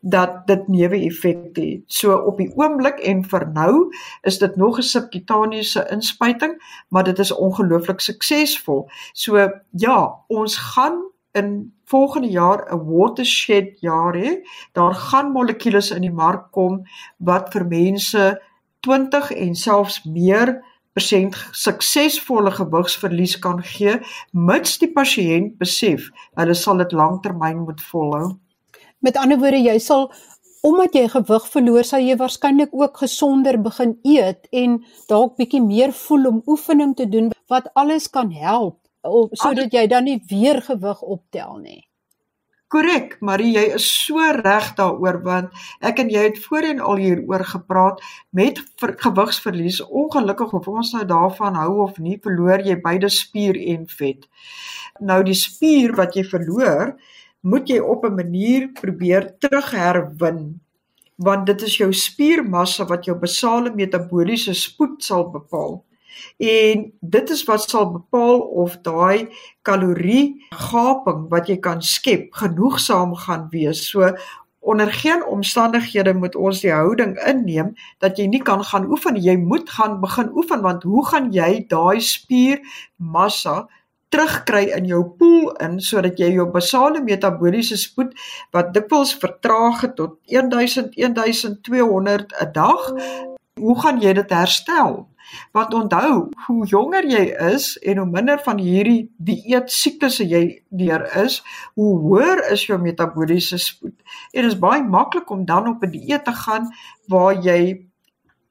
dat 0.00 0.46
dit 0.46 0.68
neeweffekte 0.68 1.60
het. 1.60 1.82
So 1.86 2.16
op 2.16 2.36
die 2.36 2.50
oomblik 2.56 2.98
en 2.98 3.24
vir 3.24 3.46
nou 3.52 3.94
is 4.22 4.38
dit 4.38 4.56
nog 4.56 4.78
'n 4.78 4.82
subkutaniese 4.82 5.86
inspuiting, 5.90 6.84
maar 6.88 7.04
dit 7.04 7.18
is 7.18 7.32
ongelooflik 7.32 8.00
suksesvol. 8.00 8.88
So 9.12 9.48
ja, 9.70 10.14
ons 10.26 10.56
gaan 10.56 11.12
in 11.32 11.74
volgende 11.84 12.28
jaar 12.28 12.74
'n 12.74 12.84
watershed 12.84 13.80
jaar 13.80 14.14
hê. 14.14 14.30
Daar 14.72 14.94
gaan 14.94 15.32
molekules 15.32 15.90
in 15.90 16.00
die 16.00 16.12
mark 16.12 16.50
kom 16.50 16.82
wat 17.16 17.52
vir 17.52 17.66
mense 17.66 18.42
20 18.80 19.30
en 19.30 19.54
selfs 19.54 20.04
meer 20.04 20.62
pasiënt 20.92 21.36
suksesvolle 21.56 22.50
gewigsverlies 22.50 23.38
kan 23.38 23.62
gee 23.64 23.94
mits 24.32 24.78
die 24.82 24.90
pasiënt 24.92 25.56
besef 25.62 26.10
hulle 26.40 26.54
sal 26.54 26.82
dit 26.82 26.92
lanktermyn 26.92 27.64
moet 27.64 27.80
volhou. 27.92 28.26
Met 29.02 29.18
ander 29.18 29.38
woorde, 29.38 29.58
jy 29.58 29.78
sal 29.82 30.12
omdat 30.62 30.94
jy 30.94 31.08
gewig 31.10 31.46
verloor, 31.50 31.84
sal 31.84 32.04
jy 32.06 32.14
waarskynlik 32.20 32.74
ook 32.74 33.00
gesonder 33.02 33.58
begin 33.62 33.96
eet 34.06 34.46
en 34.54 34.76
dalk 35.10 35.34
bietjie 35.40 35.62
meer 35.62 35.90
voel 36.04 36.28
om 36.30 36.42
oefening 36.46 36.94
te 36.94 37.08
doen 37.10 37.32
wat 37.50 37.66
alles 37.74 38.06
kan 38.10 38.30
help 38.30 38.78
sodat 39.34 39.72
jy 39.74 39.88
dan 39.90 40.06
nie 40.06 40.20
weer 40.30 40.60
gewig 40.62 41.00
optel 41.02 41.56
nie. 41.58 41.80
Korrek, 42.72 43.18
Marie, 43.20 43.50
jy 43.52 43.64
is 43.76 43.84
so 43.84 44.22
reg 44.38 44.70
daaroor 44.78 45.18
want 45.26 45.64
ek 45.84 45.98
en 46.00 46.12
jy 46.12 46.22
het 46.30 46.38
voorheen 46.40 46.78
al 46.80 47.02
hieroor 47.02 47.44
gepraat 47.44 47.98
met 48.30 48.62
gewigsverlies. 48.80 49.82
Ongelukkig 49.82 50.54
of 50.56 50.70
ons 50.70 50.94
nou 50.94 51.02
daarvan 51.10 51.58
hou 51.60 51.82
of 51.84 51.98
nie, 52.00 52.16
verloor 52.22 52.64
jy 52.64 52.78
beide 52.80 53.10
spier 53.12 53.58
en 53.74 53.84
vet. 53.90 54.24
Nou 55.04 55.20
die 55.26 55.36
spier 55.36 55.92
wat 55.98 56.16
jy 56.16 56.24
verloor, 56.30 56.94
moet 57.42 57.68
jy 57.68 57.78
op 57.78 58.04
'n 58.06 58.14
manier 58.14 58.68
probeer 58.80 59.34
terugherwin 59.38 60.60
want 61.16 61.46
dit 61.46 61.62
is 61.62 61.76
jou 61.76 61.92
spiermassa 61.92 62.84
wat 62.88 63.04
jou 63.06 63.16
basale 63.18 63.70
metabooliese 63.74 64.54
spoed 64.54 65.02
sal 65.04 65.30
bepaal. 65.30 65.84
En 66.38 66.92
dit 67.00 67.30
is 67.30 67.44
wat 67.44 67.62
sal 67.62 67.90
bepaal 67.92 68.40
of 68.64 68.76
daai 68.86 69.28
kaloriegaping 69.62 71.28
wat 71.32 71.48
jy 71.48 71.58
kan 71.62 71.82
skep 71.82 72.32
genoegsaam 72.32 73.14
gaan 73.14 73.48
wees. 73.50 73.88
So 73.90 74.10
onder 74.62 74.92
geen 74.92 75.24
omstandighede 75.26 76.14
moet 76.14 76.36
ons 76.36 76.60
die 76.62 76.72
houding 76.72 77.16
inneem 77.26 77.72
dat 77.98 78.18
jy 78.18 78.28
nie 78.30 78.42
kan 78.42 78.62
gaan 78.64 78.86
oefen 78.90 79.18
jy 79.18 79.34
moet 79.36 79.70
gaan 79.70 79.98
begin 80.00 80.30
oefen 80.38 80.62
want 80.62 80.82
hoe 80.86 81.02
gaan 81.06 81.32
jy 81.34 81.64
daai 81.68 81.98
spiermassa 82.00 83.66
terugkry 84.12 84.64
in 84.76 84.88
jou 84.90 85.02
pool 85.18 85.50
in 85.64 85.78
sodat 85.80 86.20
jy 86.20 86.34
jou 86.36 86.46
basale 86.52 87.00
metabooliese 87.04 87.78
spoed 87.80 88.12
wat 88.52 88.74
dikwels 88.76 89.14
vertraag 89.24 89.86
het 89.86 89.96
tot 89.96 90.18
1000 90.28 90.92
1200 90.96 92.32
'n 92.40 92.52
dag 92.52 92.92
hoe 93.60 93.80
gaan 93.80 94.00
jy 94.00 94.12
dit 94.16 94.30
herstel? 94.32 95.08
Want 95.56 95.74
onthou 95.74 96.28
hoe 96.46 96.66
jonger 96.68 97.06
jy 97.08 97.22
is 97.52 97.76
en 97.78 98.02
hoe 98.02 98.08
minder 98.08 98.40
van 98.44 98.58
hierdie 98.60 99.06
dieet 99.16 99.70
siklusse 99.72 100.26
jy 100.28 100.42
deur 100.68 101.04
is 101.22 101.38
hoe 101.78 101.92
hoër 102.02 102.42
is 102.52 102.66
jou 102.66 102.78
metabooliese 102.80 103.58
spoed. 103.58 103.96
En 104.32 104.42
dit 104.42 104.52
is 104.52 104.58
baie 104.58 104.82
maklik 104.84 105.30
om 105.30 105.46
dan 105.48 105.68
op 105.68 105.84
'n 105.84 105.94
dieet 105.94 106.24
te 106.24 106.34
gaan 106.44 106.68
waar 107.08 107.34
jy 107.34 107.86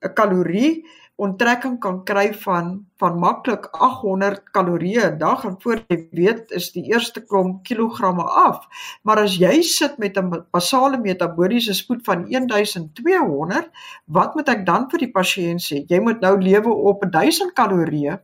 'n 0.01 0.13
kalorie 0.13 0.85
onttrekking 1.21 1.77
kan 1.79 1.99
kry 2.03 2.31
van 2.43 2.69
van 3.01 3.17
maklik 3.21 3.67
800 3.71 4.41
kalorieë 4.55 5.05
'n 5.11 5.17
dag 5.17 5.43
en 5.45 5.55
voor 5.61 5.83
jy 5.87 5.97
weet 6.11 6.51
is 6.51 6.71
die 6.71 6.83
eerste 6.93 7.21
klomp 7.25 7.63
kilogramme 7.63 8.23
af. 8.23 8.65
Maar 9.03 9.19
as 9.25 9.37
jy 9.37 9.61
sit 9.61 9.97
met 9.97 10.17
'n 10.17 10.45
basale 10.51 10.97
metabooliese 10.97 11.73
spoed 11.73 12.03
van 12.03 12.25
1200, 12.29 13.69
wat 14.05 14.35
moet 14.35 14.49
ek 14.49 14.65
dan 14.65 14.89
vir 14.89 14.99
die 14.99 15.11
pasiënt 15.11 15.61
sê? 15.61 15.83
Jy 15.87 15.99
moet 15.99 16.19
nou 16.19 16.41
lewe 16.41 16.73
op 16.73 17.05
1000 17.11 17.53
kalorieë 17.53 18.19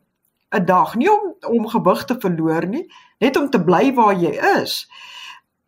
'n 0.55 0.65
dag, 0.65 0.95
nie 0.95 1.11
om 1.11 1.35
om 1.47 1.67
gewig 1.67 2.05
te 2.05 2.15
verloor 2.19 2.65
nie, 2.67 2.85
net 3.19 3.37
om 3.37 3.49
te 3.49 3.63
bly 3.63 3.93
waar 3.93 4.15
jy 4.15 4.33
is. 4.61 4.87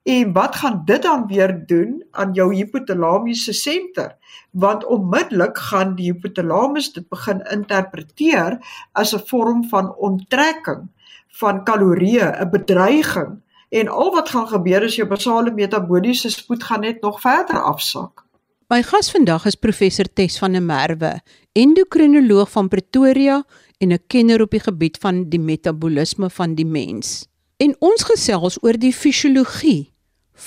En 0.04 0.34
wat 0.34 0.56
gaan 0.56 0.82
dit 0.86 1.02
dan 1.02 1.28
weer 1.28 1.66
doen 1.66 2.04
aan 2.12 2.34
jou 2.34 2.56
hipotalamiese 2.56 3.54
senter? 3.54 4.16
Want 4.52 4.86
onmiddellik 4.86 5.58
gaan 5.58 5.96
die 5.96 6.12
hipotalamus 6.12 6.94
dit 6.94 7.10
begin 7.10 7.42
interpreteer 7.52 8.58
as 8.92 9.14
'n 9.16 9.26
vorm 9.26 9.64
van 9.70 9.96
onttrekking 9.96 10.88
van 11.28 11.64
kalorieë, 11.64 12.42
'n 12.42 12.50
bedreiging. 12.50 13.42
En 13.70 13.88
al 13.88 14.12
wat 14.12 14.30
gaan 14.30 14.48
gebeur 14.48 14.84
is 14.84 14.96
jou 14.96 15.08
basale 15.08 15.52
metabooliese 15.52 16.30
spoed 16.30 16.64
gaan 16.64 16.80
net 16.80 17.02
nog 17.02 17.22
verder 17.22 17.62
afsak. 17.62 18.26
My 18.68 18.84
gas 18.84 19.12
vandag 19.12 19.46
is 19.46 19.56
professor 19.56 20.06
Tes 20.14 20.38
van 20.38 20.52
der 20.52 20.62
Merwe, 20.62 21.22
endokrinoloog 21.52 22.52
van 22.52 22.68
Pretoria 22.68 23.44
en 23.78 23.92
'n 23.92 24.04
kenner 24.08 24.42
op 24.42 24.52
die 24.52 24.60
gebied 24.60 24.98
van 24.98 25.30
die 25.30 25.40
metabolisme 25.40 26.30
van 26.30 26.56
die 26.56 26.66
mens. 26.66 27.28
En 27.60 27.74
ons 27.84 28.04
gesels 28.08 28.56
oor 28.64 28.78
die 28.80 28.94
fisiologie 28.96 29.90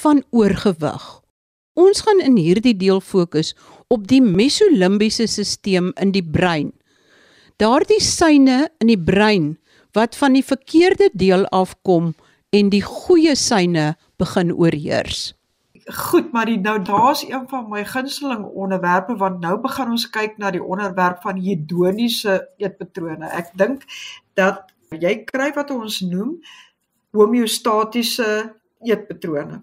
van 0.01 0.23
oorgewig. 0.33 1.03
Ons 1.77 2.01
gaan 2.07 2.23
in 2.25 2.39
hierdie 2.41 2.77
deel 2.77 3.03
fokus 3.05 3.53
op 3.93 4.07
die 4.09 4.23
mesolimbiese 4.25 5.27
stelsel 5.29 5.91
in 6.01 6.15
die 6.17 6.25
brein. 6.25 6.71
Daardie 7.61 8.01
syne 8.01 8.71
in 8.81 8.89
die 8.89 9.01
brein 9.01 9.53
wat 9.93 10.17
van 10.17 10.39
die 10.39 10.45
verkeerde 10.45 11.11
deel 11.13 11.45
afkom 11.53 12.15
en 12.53 12.73
die 12.73 12.83
goeie 12.85 13.37
syne 13.37 13.93
begin 14.17 14.53
oorheers. 14.57 15.35
Goed, 15.93 16.33
maar 16.33 16.49
die, 16.49 16.61
nou 16.65 16.79
daar's 16.81 17.27
een 17.29 17.45
van 17.51 17.69
my 17.69 17.85
gunsteling 17.85 18.49
onderwerpe 18.49 19.19
want 19.21 19.45
nou 19.45 19.59
begin 19.61 19.93
ons 19.93 20.09
kyk 20.17 20.41
na 20.41 20.53
die 20.55 20.65
onderwerp 20.65 21.21
van 21.27 21.41
hedoniese 21.45 22.41
eetpatrone. 22.57 23.29
Ek 23.37 23.53
dink 23.59 23.85
dat 24.39 24.71
jy 24.93 25.19
kry 25.29 25.53
wat 25.57 25.73
ons 25.77 26.01
noem 26.09 26.39
homeostatiese 27.13 28.29
eetpatrone 28.83 29.63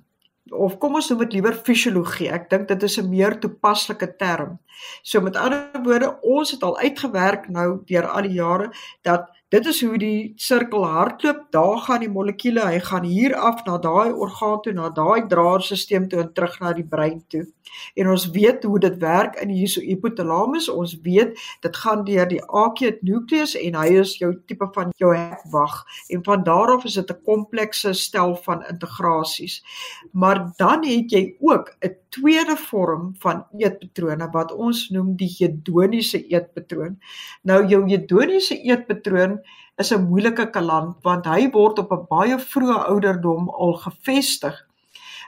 of 0.51 0.77
kom 0.81 0.97
ons 0.99 1.09
noem 1.09 1.23
dit 1.25 1.37
liewer 1.37 1.57
fisiologie. 1.65 2.29
Ek 2.33 2.49
dink 2.49 2.67
dit 2.67 2.83
is 2.83 2.97
'n 2.99 3.09
meer 3.09 3.39
toepaslike 3.39 4.17
term. 4.17 4.59
So 5.03 5.21
met 5.21 5.35
ander 5.35 5.69
woorde, 5.83 6.17
ons 6.21 6.51
het 6.51 6.63
al 6.63 6.77
uitgewerk 6.77 7.49
nou 7.49 7.81
deur 7.85 8.07
al 8.07 8.21
die 8.21 8.37
jare 8.37 8.71
dat 9.03 9.29
dit 9.49 9.65
is 9.65 9.81
hoe 9.81 9.97
die 9.97 10.33
sirkel 10.37 10.85
hardloop. 10.85 11.51
Daar 11.51 11.77
gaan 11.77 11.99
die 11.99 12.09
molekule, 12.09 12.65
hy 12.65 12.79
gaan 12.79 13.03
hier 13.03 13.35
af 13.35 13.65
na 13.65 13.77
daai 13.77 14.11
orgaan 14.11 14.61
toe, 14.61 14.73
na 14.73 14.89
daai 14.89 15.27
draerstelsel 15.27 16.07
toe 16.07 16.19
en 16.19 16.33
terug 16.33 16.59
na 16.59 16.73
die 16.73 16.87
brein 16.87 17.23
toe. 17.27 17.47
En 17.95 18.09
ons 18.09 18.29
weet 18.31 18.63
hoe 18.63 18.79
dit 18.79 18.97
werk 18.97 19.35
in 19.41 19.47
die 19.47 19.65
hypothalamus. 19.65 20.69
Ons 20.69 20.97
weet 21.03 21.39
dit 21.61 21.77
gaan 21.77 22.03
deur 22.03 22.27
die 22.27 22.41
arcuate 22.43 22.99
nucleus 23.01 23.55
en 23.55 23.75
hy 23.75 23.87
is 24.01 24.17
jou 24.17 24.33
tipe 24.45 24.69
van 24.73 24.93
jou 24.97 25.13
wag. 25.51 25.85
En 26.09 26.23
van 26.23 26.43
daar 26.43 26.75
af 26.75 26.85
is 26.85 26.93
dit 26.93 27.11
'n 27.11 27.23
komplekse 27.23 27.93
stel 27.93 28.35
van 28.35 28.65
integrasies. 28.65 29.63
Maar 30.11 30.51
dan 30.57 30.85
het 30.85 31.11
jy 31.11 31.35
ook 31.39 31.75
'n 31.81 31.95
tweede 32.09 32.55
vorm 32.57 33.15
van 33.19 33.45
eetpatrone 33.57 34.29
wat 34.31 34.51
ons 34.51 34.89
noem 34.89 35.15
die 35.15 35.29
hedoniese 35.37 36.27
eetpatroon. 36.27 36.99
Nou 37.41 37.67
jou 37.67 37.89
hedoniese 37.89 38.61
eetpatroon 38.61 39.39
is 39.77 39.91
'n 39.93 40.07
moeilike 40.09 40.49
kaland 40.49 40.95
want 41.01 41.25
hy 41.25 41.49
word 41.51 41.79
op 41.79 41.91
'n 41.91 42.05
baie 42.09 42.39
vroeë 42.39 42.77
ouderdom 42.91 43.49
al 43.49 43.73
gevestig 43.73 44.68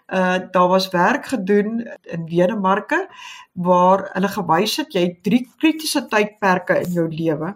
uh 0.08 0.40
daar 0.52 0.68
was 0.68 0.90
werk 0.90 1.26
gedoen 1.26 1.88
in 2.02 2.26
Denemarke 2.26 3.10
waar 3.52 4.10
hulle 4.14 4.28
gewys 4.28 4.78
het 4.78 4.94
jy 4.94 5.02
het 5.02 5.24
drie 5.24 5.50
kritiese 5.58 6.08
tydperke 6.08 6.82
in 6.82 6.92
jou 6.92 7.08
lewe. 7.10 7.56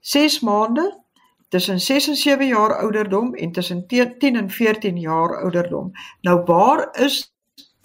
6 0.00 0.40
maande 0.40 1.00
tussen 1.48 1.80
6 1.80 2.08
en 2.08 2.16
7 2.16 2.46
jaar 2.46 2.76
ouderdom 2.78 3.34
en 3.34 3.52
tussen 3.52 3.86
10 3.86 4.18
en 4.20 4.50
14 4.50 4.96
jaar 4.96 5.42
ouderdom. 5.42 5.92
Nou 6.20 6.42
waar 6.44 6.88
is 6.92 7.32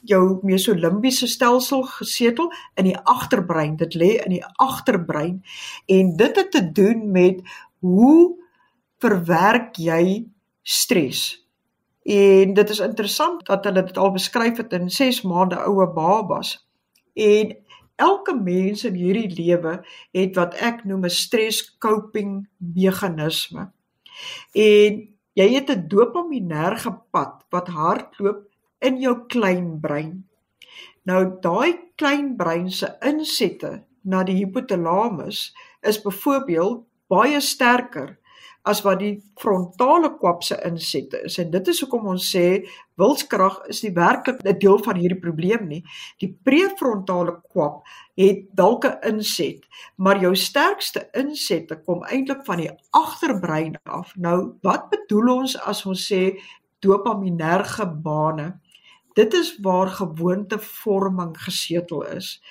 jou 0.06 0.40
mesolimbiese 0.46 1.28
stelsel 1.28 1.84
gesetel 1.84 2.52
in 2.76 2.92
die 2.92 2.98
agterbrein. 2.98 3.76
Dit 3.76 3.96
lê 3.98 4.16
in 4.24 4.38
die 4.38 4.46
agterbrein 4.62 5.42
en 5.86 6.16
dit 6.16 6.36
het 6.36 6.52
te 6.52 6.72
doen 6.72 7.12
met 7.12 7.42
hoe 7.80 8.36
verwerk 9.02 9.76
jy 9.78 10.26
stres? 10.62 11.45
En 12.06 12.54
dit 12.54 12.70
is 12.70 12.80
interessant 12.80 13.46
dat 13.46 13.64
hulle 13.66 13.82
dit 13.84 13.98
al 13.98 14.12
beskryf 14.14 14.58
het 14.62 14.74
in 14.78 14.90
6 14.94 15.24
maande 15.26 15.58
oue 15.66 15.88
babas. 15.94 16.68
En 17.14 17.56
elke 17.96 18.36
mens 18.36 18.84
in 18.86 18.94
hierdie 18.94 19.32
lewe 19.34 19.80
het 20.14 20.36
wat 20.38 20.54
ek 20.62 20.84
noem 20.86 21.06
'n 21.06 21.10
stress 21.10 21.78
coping 21.78 22.46
meganisme. 22.58 23.72
En 24.54 25.02
jy 25.34 25.48
het 25.54 25.70
'n 25.70 25.88
dopaminerge 25.88 26.94
pad 27.12 27.42
wat 27.50 27.68
hardloop 27.68 28.46
in 28.80 29.02
jou 29.02 29.26
klein 29.28 29.80
brein. 29.80 30.28
Nou 31.04 31.38
daai 31.42 31.80
klein 31.96 32.36
brein 32.36 32.72
se 32.72 32.98
insette 33.02 33.84
na 34.04 34.24
die 34.24 34.36
hypothalamus 34.36 35.56
is 35.82 36.02
byvoorbeeld 36.02 36.86
baie 37.08 37.42
sterker 37.42 38.18
as 38.66 38.82
wat 38.86 39.00
die 39.00 39.14
frontale 39.40 40.10
kwap 40.18 40.44
se 40.44 40.58
insette 40.66 41.22
is. 41.28 41.38
En 41.42 41.52
dit 41.54 41.68
is 41.70 41.82
hoekom 41.84 42.08
ons 42.16 42.26
sê 42.34 42.46
wilskrag 43.00 43.60
is 43.70 43.84
nie 43.84 43.94
werklik 43.94 44.42
'n 44.42 44.58
deel 44.60 44.80
van 44.84 44.98
hierdie 44.98 45.20
probleem 45.20 45.68
nie. 45.68 45.84
Die 46.20 46.32
prefrontale 46.44 47.42
kwap 47.52 47.86
het 48.18 48.46
dalk 48.56 48.86
'n 48.86 48.98
inset, 49.14 49.62
maar 49.98 50.22
jou 50.22 50.36
sterkste 50.36 51.10
insette 51.14 51.82
kom 51.86 52.04
eintlik 52.04 52.46
van 52.46 52.58
die 52.58 52.72
agterbrein 52.92 53.78
af. 53.84 54.16
Nou, 54.16 54.58
wat 54.62 54.90
bedoel 54.90 55.36
ons 55.36 55.58
as 55.58 55.86
ons 55.86 56.12
sê 56.12 56.40
dopaminerge 56.80 57.86
bane? 58.02 58.60
Dit 59.14 59.34
is 59.34 59.58
waar 59.62 59.88
gewoontevorming 59.88 61.38
gesetel 61.38 62.04
is. 62.04 62.42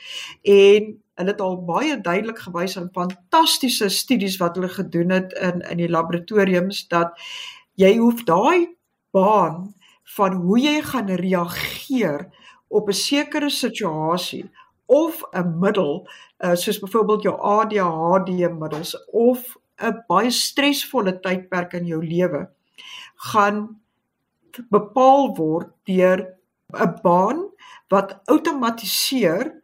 En 0.43 1.04
hulle 1.19 1.31
het 1.31 1.41
al 1.41 1.59
baie 1.65 1.97
duidelik 2.01 2.39
gewys 2.47 2.77
in 2.77 2.91
fantastiese 2.95 3.89
studies 3.89 4.39
wat 4.43 4.57
hulle 4.59 4.71
gedoen 4.73 5.15
het 5.15 5.33
in 5.33 5.63
in 5.71 5.83
die 5.83 5.91
laboratoriums 5.91 6.87
dat 6.89 7.15
jy 7.81 7.97
hoef 7.99 8.25
daai 8.25 8.75
baan 9.15 9.75
van 10.17 10.33
hoe 10.47 10.59
jy 10.61 10.81
gaan 10.83 11.11
reageer 11.21 12.29
op 12.69 12.89
'n 12.89 13.01
sekere 13.01 13.51
situasie 13.51 14.51
of 14.87 15.23
'n 15.33 15.59
middel 15.61 16.09
uh, 16.39 16.55
soos 16.55 16.79
byvoorbeeld 16.79 17.23
jou 17.23 17.37
ADHD 17.41 18.51
middels 18.59 18.95
of 19.13 19.57
'n 19.79 20.05
baie 20.07 20.31
stresvolle 20.31 21.21
tydperk 21.21 21.73
in 21.73 21.87
jou 21.87 22.05
lewe 22.05 22.49
gaan 23.33 23.81
bepaal 24.71 25.35
word 25.37 25.71
deur 25.85 26.27
'n 26.73 26.99
baan 27.03 27.51
wat 27.89 28.21
outomatiseer 28.25 29.63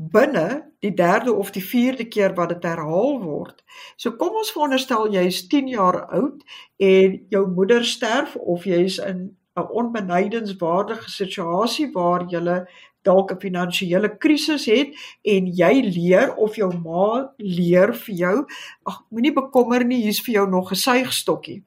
binne 0.00 0.72
die 0.80 0.94
derde 0.96 1.32
of 1.32 1.50
die 1.52 1.64
vierde 1.64 2.06
keer 2.08 2.32
wat 2.34 2.48
dit 2.54 2.64
herhaal 2.64 3.18
word. 3.20 3.58
So 4.00 4.16
kom 4.16 4.38
ons 4.40 4.52
veronderstel 4.54 5.10
jy 5.12 5.26
is 5.28 5.42
10 5.52 5.68
jaar 5.68 6.06
oud 6.08 6.40
en 6.80 7.18
jou 7.28 7.44
moeder 7.52 7.84
sterf 7.84 8.36
of 8.36 8.64
jy 8.64 8.84
is 8.88 8.98
in 8.98 9.36
'n 9.56 9.68
onbenydenswaardige 9.80 11.10
situasie 11.10 11.90
waar 11.92 12.24
jy 12.30 12.64
dalk 13.02 13.32
'n 13.32 13.40
finansiële 13.40 14.16
krisis 14.18 14.64
het 14.64 14.88
en 15.24 15.46
jy 15.46 15.72
leer 15.96 16.34
of 16.36 16.56
jou 16.56 16.72
ma 16.78 17.32
leer 17.36 17.94
vir 17.94 18.14
jou, 18.14 18.46
ag 18.86 19.04
moenie 19.10 19.32
bekommer 19.32 19.84
nie, 19.84 20.02
hier's 20.02 20.20
vir 20.20 20.34
jou 20.34 20.46
nog 20.48 20.72
'n 20.72 20.76
suigstokkie. 20.76 21.62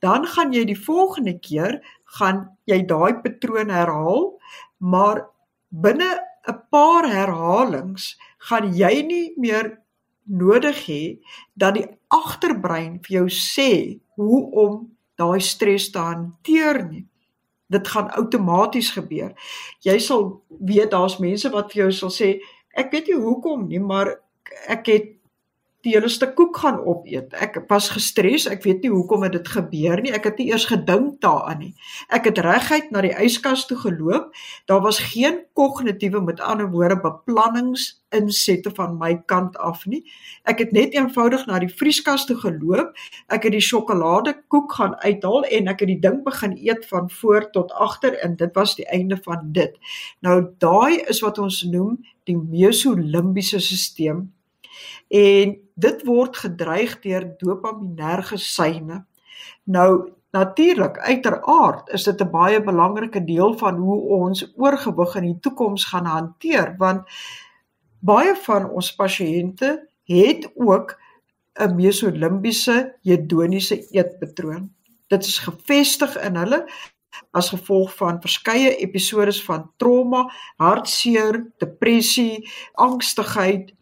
Dan 0.00 0.26
gaan 0.26 0.52
jy 0.52 0.64
die 0.64 0.80
volgende 0.80 1.38
keer 1.38 1.80
gaan 2.04 2.56
jy 2.66 2.82
daai 2.86 3.22
patroon 3.22 3.70
herhaal, 3.70 4.38
maar 4.78 5.28
binne 5.70 6.20
'n 6.48 6.58
paar 6.70 7.08
herhalings 7.08 8.16
gaan 8.38 8.74
jy 8.74 9.02
nie 9.02 9.32
meer 9.36 9.78
nodig 10.24 10.86
hê 10.86 11.02
dat 11.56 11.74
die 11.74 11.86
agterbrein 12.08 13.00
vir 13.04 13.12
jou 13.18 13.28
sê 13.28 14.00
hoe 14.16 14.40
om 14.64 14.90
daai 15.20 15.40
stres 15.40 15.90
te 15.90 15.98
hanteer 15.98 16.84
nie. 16.88 17.04
Dit 17.70 17.88
gaan 17.88 18.10
outomaties 18.18 18.90
gebeur. 18.90 19.32
Jy 19.80 19.98
sal 19.98 20.42
weet 20.48 20.90
daar's 20.90 21.18
mense 21.18 21.50
wat 21.50 21.72
vir 21.72 21.84
jou 21.84 21.92
sal 21.92 22.12
sê 22.12 22.40
ek 22.74 22.92
weet 22.92 23.08
nie 23.08 23.20
hoekom 23.20 23.68
nie, 23.68 23.80
maar 23.80 24.16
ek 24.68 24.86
het 24.90 25.10
die 25.84 25.92
hele 25.92 26.08
stuk 26.08 26.34
koek 26.38 26.56
gaan 26.62 26.78
opeet. 26.80 27.34
Ek 27.44 27.58
was 27.68 27.90
gestres, 27.92 28.46
ek 28.50 28.64
weet 28.64 28.84
nie 28.84 28.92
hoekom 28.92 29.26
dit 29.28 29.48
gebeur 29.52 30.00
nie. 30.00 30.12
Ek 30.16 30.28
het 30.30 30.40
nie 30.40 30.48
eers 30.50 30.66
gedink 30.70 31.20
daaraan 31.24 31.60
nie. 31.60 31.72
Ek 32.08 32.28
het 32.30 32.40
reguit 32.44 32.90
na 32.92 33.02
die 33.04 33.12
yskas 33.24 33.66
toe 33.68 33.76
geloop. 33.80 34.30
Daar 34.70 34.80
was 34.84 35.02
geen 35.12 35.42
kognitiewe 35.52 36.22
met 36.24 36.40
ander 36.40 36.70
woorde 36.72 36.96
beplannings 37.02 37.90
insette 38.14 38.70
van 38.76 38.96
my 38.98 39.12
kant 39.30 39.56
af 39.58 39.84
nie. 39.90 40.04
Ek 40.48 40.62
het 40.62 40.72
net 40.72 40.94
eenvoudig 40.94 41.44
na 41.48 41.58
die 41.62 41.72
vrieskas 41.72 42.24
toe 42.28 42.36
geloop. 42.40 42.94
Ek 43.28 43.44
het 43.44 43.56
die 43.56 43.64
sjokoladekoek 43.64 44.72
gaan 44.78 44.96
uithaal 45.04 45.44
en 45.50 45.72
ek 45.72 45.84
het 45.84 45.92
die 45.92 46.00
ding 46.00 46.22
begin 46.24 46.56
eet 46.56 46.86
van 46.88 47.10
voor 47.10 47.50
tot 47.52 47.72
agter 47.72 48.16
en 48.24 48.38
dit 48.40 48.54
was 48.56 48.76
die 48.78 48.86
einde 48.88 49.18
van 49.26 49.50
dit. 49.52 49.76
Nou 50.24 50.40
daai 50.62 51.02
is 51.10 51.20
wat 51.24 51.38
ons 51.42 51.62
noem 51.68 51.98
die 52.24 52.38
mesolimbiese 52.38 53.60
stelsel 53.60 54.24
en 55.08 55.56
dit 55.74 56.04
word 56.06 56.36
gedreig 56.36 56.98
deur 57.00 57.26
dopaminerge 57.38 58.38
syne. 58.38 59.04
Nou 59.64 60.12
natuurlik 60.34 60.98
uiteraard 60.98 61.88
is 61.94 62.04
dit 62.04 62.20
'n 62.20 62.30
baie 62.30 62.62
belangrike 62.62 63.24
deel 63.24 63.58
van 63.58 63.76
hoe 63.76 64.00
ons 64.00 64.52
oorgewig 64.56 65.14
in 65.14 65.22
die 65.22 65.38
toekoms 65.40 65.84
gaan 65.84 66.06
hanteer 66.06 66.74
want 66.78 67.02
baie 68.00 68.34
van 68.36 68.70
ons 68.70 68.94
pasiënte 68.94 69.88
het 70.04 70.50
ook 70.54 70.98
'n 71.54 71.74
mesolimbiese 71.74 72.96
hedoniese 73.02 73.86
eetpatroon. 73.90 74.72
Dit 75.06 75.24
is 75.24 75.38
gefestig 75.38 76.16
in 76.20 76.36
hulle 76.36 76.66
as 77.30 77.48
gevolg 77.48 77.94
van 77.96 78.20
verskeie 78.20 78.76
episodes 78.76 79.44
van 79.44 79.70
trauma, 79.76 80.32
hartseer, 80.56 81.52
depressie, 81.58 82.50
angstigheid 82.72 83.74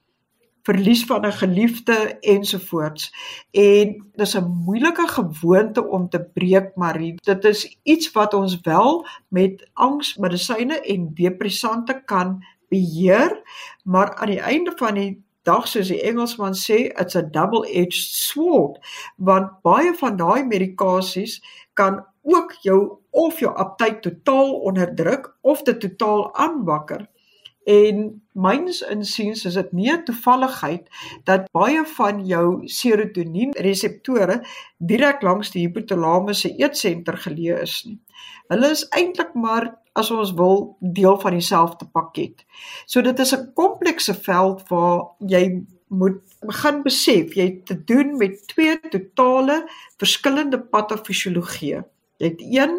verlies 0.63 1.05
van 1.05 1.27
'n 1.27 1.33
geliefde 1.33 2.19
ensovoorts. 2.21 3.15
En 3.51 4.11
dis 4.15 4.37
'n 4.37 4.63
moeilike 4.65 5.09
gewoonte 5.09 5.89
om 5.89 6.09
te 6.09 6.25
breek, 6.35 6.77
Marie. 6.77 7.15
Dit 7.15 7.45
is 7.45 7.79
iets 7.83 8.13
wat 8.13 8.35
ons 8.35 8.61
wel 8.61 9.07
met 9.29 9.71
angsmedisyne 9.73 10.81
en 10.81 11.11
depressante 11.15 12.03
kan 12.05 12.45
beheer, 12.69 13.43
maar 13.85 14.15
aan 14.15 14.27
die 14.27 14.41
einde 14.41 14.73
van 14.77 14.95
die 14.95 15.23
dag 15.43 15.69
soos 15.69 15.89
die 15.89 16.03
Engelsman 16.03 16.55
sê, 16.55 16.75
it's 17.01 17.17
a 17.17 17.23
double-edged 17.23 18.15
sword, 18.15 18.79
want 19.17 19.63
baie 19.63 19.95
van 19.99 20.17
daai 20.17 20.45
medikasies 20.45 21.43
kan 21.75 22.05
ook 22.23 22.53
jou 22.63 22.99
of 23.11 23.39
jou 23.43 23.51
aptyt 23.55 24.03
totaal 24.03 24.53
onderdruk 24.69 25.33
of 25.41 25.63
dit 25.63 25.81
totaal 25.81 26.35
aanwakker. 26.35 27.09
En 27.65 28.23
myns 28.33 28.81
insiens 28.83 29.45
is 29.45 29.55
dit 29.55 29.73
nie 29.73 29.93
'n 29.93 30.05
toevalligheid 30.05 30.89
dat 31.25 31.51
baie 31.53 31.85
van 31.85 32.27
jou 32.27 32.69
serotonien 32.69 33.53
reseptore 33.53 34.43
direk 34.79 35.23
langs 35.23 35.51
die 35.51 35.67
hipotalamus 35.67 36.41
se 36.41 36.55
eetsenter 36.57 37.17
geleë 37.17 37.61
is 37.63 37.85
nie. 37.85 38.01
Hulle 38.49 38.71
is 38.71 38.89
eintlik 38.89 39.35
maar 39.35 39.79
as 39.93 40.11
ons 40.11 40.33
wil 40.33 40.77
deel 40.81 41.21
van 41.21 41.33
dieselfde 41.33 41.87
pakket. 41.93 42.45
So 42.87 43.03
dit 43.03 43.19
is 43.19 43.35
'n 43.35 43.53
komplekse 43.55 44.15
veld 44.15 44.69
waar 44.69 45.15
jy 45.19 45.65
moet 45.89 46.21
begin 46.41 46.83
besef 46.83 47.35
jy 47.35 47.45
het 47.45 47.67
te 47.67 47.85
doen 47.85 48.17
met 48.17 48.47
twee 48.49 48.81
totale 48.91 49.69
verskillende 49.97 50.61
patofisiologie. 50.61 51.83
Jy 52.17 52.29
het 52.29 52.41
een 52.41 52.79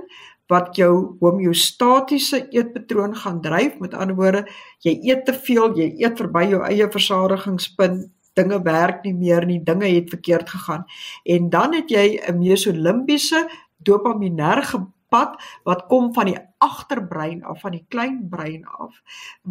wat 0.54 0.76
jou 0.78 0.94
homeostatiese 1.22 2.44
eetpatroon 2.54 3.16
gaan 3.18 3.42
dryf. 3.42 3.80
Met 3.82 3.98
ander 3.98 4.18
woorde, 4.18 4.46
jy 4.86 4.98
eet 5.10 5.26
te 5.26 5.34
veel, 5.34 5.74
jy 5.80 5.90
eet 6.06 6.20
verby 6.22 6.46
jou 6.54 6.62
eie 6.68 6.90
versadigingspunt, 6.94 8.08
dinge 8.38 8.60
werk 8.66 9.04
nie 9.06 9.14
meer 9.14 9.46
nie, 9.46 9.60
dinge 9.62 9.90
het 9.90 10.10
verkeerd 10.10 10.50
gegaan. 10.50 10.86
En 11.26 11.50
dan 11.54 11.74
het 11.78 11.90
jy 11.90 12.20
'n 12.28 12.40
mesolimbiese 12.40 13.48
dopaminerge 13.78 14.80
pad 15.14 15.38
wat 15.70 15.86
kom 15.92 16.12
van 16.18 16.32
die 16.32 16.40
agterbrein 16.64 17.44
af 17.44 17.62
van 17.66 17.76
die 17.78 17.86
klein 17.94 18.20
brein 18.32 18.64
af 18.80 19.02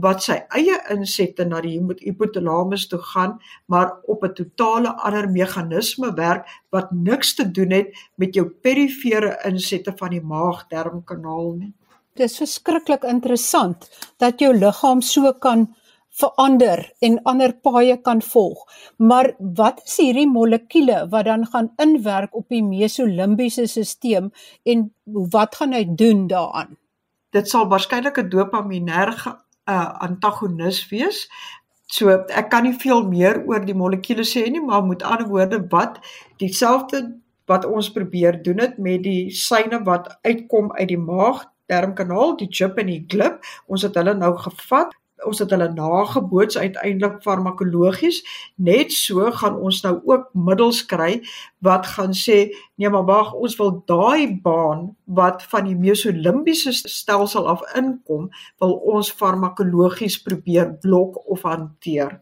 wat 0.07 0.25
sy 0.27 0.38
eie 0.59 0.79
insette 0.94 1.46
na 1.48 1.61
die 1.64 1.77
hypothalamus 2.03 2.88
toe 2.90 3.01
gaan 3.12 3.38
maar 3.66 3.92
op 4.14 4.25
'n 4.25 4.35
totale 4.40 4.94
ander 5.07 5.29
meganisme 5.31 6.14
werk 6.16 6.48
wat 6.70 6.92
niks 6.92 7.35
te 7.35 7.51
doen 7.51 7.70
het 7.70 7.94
met 8.16 8.35
jou 8.35 8.46
perifere 8.48 9.38
insette 9.44 9.92
van 9.96 10.11
die 10.11 10.25
maag-darmkanaal 10.35 11.53
nie. 11.53 11.72
Dit 12.14 12.31
is 12.31 12.37
verskriklik 12.37 13.05
interessant 13.09 13.88
dat 14.20 14.40
jou 14.40 14.53
liggaam 14.55 15.01
so 15.01 15.33
kan 15.33 15.68
verander 16.12 16.85
en 17.01 17.20
ander 17.29 17.55
paaie 17.64 17.96
kan 18.05 18.22
volg. 18.22 18.64
Maar 18.96 19.33
wat 19.38 19.81
is 19.85 19.96
hierdie 20.03 20.29
molekuule 20.29 21.07
wat 21.12 21.25
dan 21.25 21.46
gaan 21.46 21.72
inwerk 21.83 22.37
op 22.37 22.48
die 22.53 22.62
mesolimbiese 22.64 23.66
stelsel 23.66 24.31
en 24.68 24.87
wat 25.05 25.57
gaan 25.57 25.72
hy 25.77 25.87
doen 25.88 26.27
daaraan? 26.29 26.77
Dit 27.33 27.48
sal 27.48 27.68
waarskynlik 27.68 28.18
'n 28.18 28.29
dopaminerge 28.29 29.31
uh, 29.68 29.92
antagonis 30.05 30.88
wees. 30.90 31.29
So 31.87 32.09
ek 32.11 32.51
kan 32.51 32.64
nie 32.64 32.77
veel 32.77 33.05
meer 33.09 33.42
oor 33.46 33.64
die 33.64 33.77
molekuule 33.77 34.25
sê 34.25 34.48
nie, 34.51 34.61
maar 34.61 34.85
met 34.85 35.03
ander 35.03 35.29
woorde 35.29 35.64
wat 35.70 36.01
dieselfde 36.37 37.22
wat 37.46 37.64
ons 37.64 37.92
probeer 37.92 38.42
doen 38.42 38.57
dit 38.57 38.79
met 38.79 39.03
die 39.03 39.31
syne 39.31 39.83
wat 39.85 40.09
uitkom 40.22 40.72
uit 40.72 40.88
die 40.88 41.01
maag 41.01 41.44
darmkanaal 41.72 42.37
die 42.40 42.48
chip 42.51 42.79
en 42.79 42.90
die 42.90 43.05
glip 43.09 43.42
ons 43.66 43.85
het 43.87 43.96
hulle 43.98 44.14
nou 44.18 44.33
gevat 44.44 44.94
ons 45.27 45.39
het 45.43 45.51
hulle 45.55 45.69
nageboots 45.73 46.59
uiteindelik 46.59 47.21
farmakologies. 47.25 48.23
Net 48.57 48.93
so 48.93 49.31
gaan 49.41 49.57
ons 49.57 49.83
nou 49.87 49.95
ook 50.09 50.29
middels 50.35 50.83
kry 50.87 51.21
wat 51.63 51.87
gaan 51.87 52.15
sê 52.17 52.51
nee 52.77 52.91
maar 52.91 53.07
wag 53.07 53.33
ons 53.39 53.57
wil 53.61 53.73
daai 53.87 54.41
baan 54.43 54.89
wat 55.05 55.45
van 55.53 55.69
die 55.69 55.79
mesolimbiese 55.79 56.73
stelsel 56.75 57.47
af 57.49 57.63
inkom 57.79 58.29
wil 58.63 58.75
ons 58.95 59.13
farmakologies 59.13 60.19
probeer 60.23 60.75
blok 60.83 61.21
of 61.31 61.47
hanteer 61.47 62.19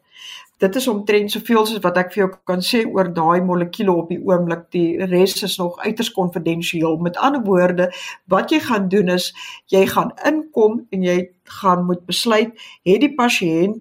dit 0.61 0.77
is 0.77 0.89
omtrent 0.89 1.33
soveel 1.33 1.65
soos 1.67 1.81
wat 1.85 1.97
ek 1.97 2.13
vir 2.13 2.21
jou 2.21 2.29
kan 2.49 2.61
sê 2.65 2.83
oor 2.85 3.09
daai 3.17 3.41
molekuule 3.45 3.95
op 4.03 4.11
die 4.13 4.21
oomblik. 4.29 4.67
Die 4.77 5.07
res 5.09 5.39
is 5.47 5.57
nog 5.59 5.79
uiters 5.81 6.13
konfidensieel. 6.13 6.99
Met 7.01 7.17
ander 7.17 7.43
woorde, 7.47 7.89
wat 8.29 8.53
jy 8.53 8.61
gaan 8.67 8.91
doen 8.93 9.09
is 9.17 9.31
jy 9.73 9.87
gaan 9.89 10.13
inkom 10.29 10.83
en 10.93 11.07
jy 11.09 11.19
gaan 11.61 11.87
moet 11.89 12.05
besluit 12.07 12.53
het 12.85 13.01
die 13.01 13.15
pasiënt 13.17 13.81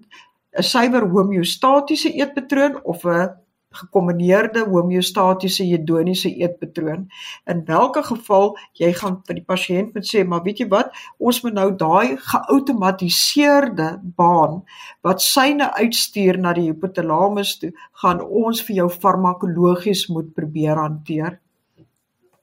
'n 0.58 0.62
suiwer 0.66 1.04
homeostatiese 1.12 2.10
eetpatroon 2.16 2.80
of 2.82 3.04
'n 3.04 3.28
gekombineerde 3.70 4.64
homeostatiese 4.66 5.64
hedoniese 5.68 6.30
eetpatroon. 6.42 7.04
In 7.50 7.62
watter 7.68 8.02
geval 8.08 8.56
jy 8.80 8.90
gaan 8.98 9.20
vir 9.26 9.38
die 9.38 9.44
pasiënt 9.46 9.94
moet 9.94 10.08
sê, 10.08 10.24
maar 10.26 10.42
weet 10.46 10.64
jy 10.64 10.66
wat, 10.72 10.90
ons 11.18 11.38
moet 11.44 11.54
nou 11.54 11.68
daai 11.78 12.16
geautomatiseerde 12.30 13.92
baan 14.18 14.60
wat 15.06 15.22
syne 15.22 15.70
uitstuur 15.78 16.40
na 16.42 16.54
die 16.56 16.66
hypothalamus 16.70 17.56
toe, 17.62 17.70
gaan 18.02 18.24
ons 18.24 18.64
vir 18.66 18.82
jou 18.82 18.88
farmakologies 18.90 20.08
moet 20.10 20.34
probeer 20.34 20.80
hanteer. 20.80 21.38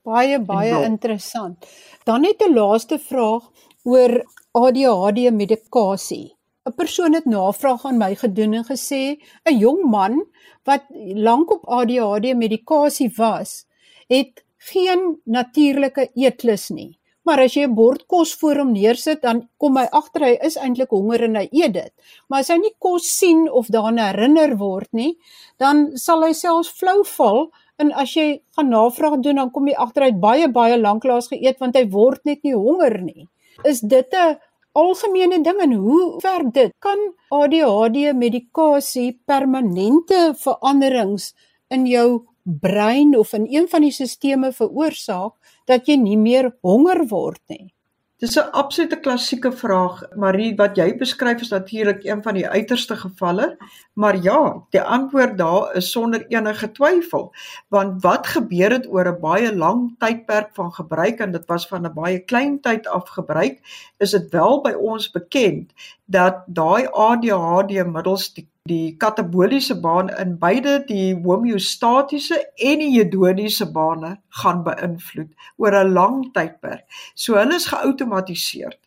Baie 0.08 0.40
baie 0.40 0.86
interessant. 0.88 1.68
Dan 2.06 2.22
net 2.22 2.42
'n 2.42 2.56
laaste 2.56 2.98
vraag 3.00 3.44
oor 3.84 4.24
ADHD 4.56 5.32
medikasie. 5.32 6.37
'n 6.68 6.76
Persoon 6.76 7.14
het 7.14 7.26
navraag 7.26 7.86
aan 7.86 7.98
my 7.98 8.16
gedoen 8.16 8.54
en 8.60 8.66
gesê 8.66 9.18
'n 9.46 9.58
jong 9.58 9.82
man 9.84 10.26
wat 10.64 10.84
lank 11.28 11.52
op 11.52 11.68
ADHD 11.80 12.36
medikasie 12.36 13.12
was, 13.16 13.66
het 14.08 14.44
geen 14.58 15.20
natuurlike 15.24 16.10
eetlus 16.16 16.70
nie. 16.70 17.00
Maar 17.24 17.40
as 17.44 17.54
jy 17.56 17.64
'n 17.68 17.76
bord 17.76 18.06
kos 18.08 18.34
voor 18.40 18.56
hom 18.56 18.72
neersit, 18.72 19.22
dan 19.22 19.50
kom 19.58 19.78
hy 19.78 19.88
agter 19.92 20.22
hy 20.22 20.38
is 20.42 20.56
eintlik 20.56 20.90
honger 20.90 21.24
en 21.24 21.36
hy 21.36 21.48
eet 21.52 21.74
dit. 21.74 21.94
Maar 22.28 22.40
as 22.40 22.48
hy 22.48 22.58
nie 22.58 22.76
kos 22.80 23.18
sien 23.18 23.52
of 23.52 23.68
daaraan 23.68 23.98
herinner 23.98 24.58
word 24.58 24.88
nie, 24.92 25.18
dan 25.58 25.98
sal 25.98 26.24
hy 26.24 26.34
selfs 26.34 26.70
flou 26.70 27.04
val 27.04 27.52
en 27.78 27.92
as 27.92 28.14
jy 28.14 28.42
gaan 28.56 28.70
navraag 28.70 29.20
doen, 29.22 29.36
dan 29.36 29.52
kom 29.52 29.68
jy 29.68 29.76
agter 29.76 30.04
hy 30.04 30.10
het 30.10 30.20
baie 30.20 30.48
baie 30.48 30.78
lanklaas 30.78 31.28
geëet 31.28 31.60
want 31.60 31.76
hy 31.76 31.86
word 31.90 32.26
net 32.26 32.44
nie 32.44 32.56
honger 32.56 33.02
nie. 33.02 33.28
Is 33.66 33.82
dit 33.82 34.14
'n 34.14 34.38
algemene 34.78 35.42
ding 35.44 35.62
en 35.64 35.74
hoe 35.82 36.20
werk 36.24 36.54
dit? 36.54 36.74
Kan 36.84 37.00
ADHD 37.34 38.14
medikasie 38.18 39.12
permanente 39.26 40.34
veranderings 40.42 41.34
in 41.74 41.88
jou 41.90 42.10
brein 42.44 43.18
of 43.18 43.34
in 43.34 43.48
een 43.52 43.68
van 43.68 43.84
die 43.84 43.96
sisteme 43.96 44.54
veroorsaak 44.56 45.34
dat 45.68 45.90
jy 45.90 45.98
nie 46.00 46.20
meer 46.20 46.54
honger 46.62 47.04
word 47.10 47.42
nie? 47.52 47.74
Dis 48.24 48.36
'n 48.42 48.50
absolute 48.60 48.98
klassieke 49.06 49.50
vraag, 49.54 49.98
Marie, 50.22 50.56
wat 50.58 50.78
jy 50.80 50.88
beskryf 50.98 51.42
is 51.44 51.52
natuurlik 51.54 52.00
een 52.04 52.24
van 52.26 52.34
die 52.34 52.48
uiterste 52.50 52.96
gevalle, 52.98 53.46
maar 53.94 54.18
ja, 54.28 54.40
die 54.74 54.82
antwoord 54.82 55.36
daar 55.38 55.76
is 55.78 55.92
sonder 55.92 56.26
enige 56.34 56.72
twyfel, 56.72 57.30
want 57.70 58.02
wat 58.02 58.28
gebeur 58.28 58.72
het 58.72 58.88
oor 58.90 59.12
'n 59.12 59.22
baie 59.22 59.54
lang 59.56 59.84
tydperk 60.00 60.50
van 60.54 60.74
gebruik 60.74 61.20
en 61.20 61.32
dit 61.32 61.46
was 61.46 61.68
van 61.68 61.86
'n 61.86 61.94
baie 61.94 62.20
klein 62.20 62.60
tyd 62.62 62.88
af 62.88 63.10
gebruik, 63.10 63.62
is 63.98 64.12
dit 64.12 64.32
wel 64.32 64.62
by 64.62 64.74
ons 64.74 65.12
bekend 65.12 65.72
dat 66.06 66.42
daai 66.48 66.88
ADHD 66.88 67.86
middels 67.86 68.34
die 68.34 68.50
die 68.68 68.98
kataboliese 69.00 69.80
baan 69.82 70.10
in 70.22 70.38
beide 70.40 70.80
die 70.88 71.16
homeostatiese 71.24 72.40
en 72.56 72.84
die 72.84 72.92
hedoniese 72.94 73.70
bane 73.72 74.18
gaan 74.42 74.64
beïnvloed 74.68 75.32
oor 75.58 75.80
'n 75.80 75.94
lang 75.94 76.20
tydperk. 76.34 76.86
So 77.16 77.36
hulle 77.36 77.56
is 77.56 77.72
geautomatiseer. 77.72 78.78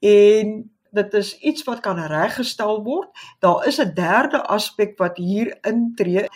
En 0.00 0.70
dit 0.92 1.14
is 1.14 1.38
iets 1.38 1.64
wat 1.64 1.80
kan 1.80 1.98
reggestel 1.98 2.82
word. 2.84 3.08
Daar 3.38 3.66
is 3.66 3.80
'n 3.80 3.94
derde 3.94 4.46
aspek 4.46 4.98
wat 4.98 5.16
hier 5.16 5.58
intree. 5.62 6.28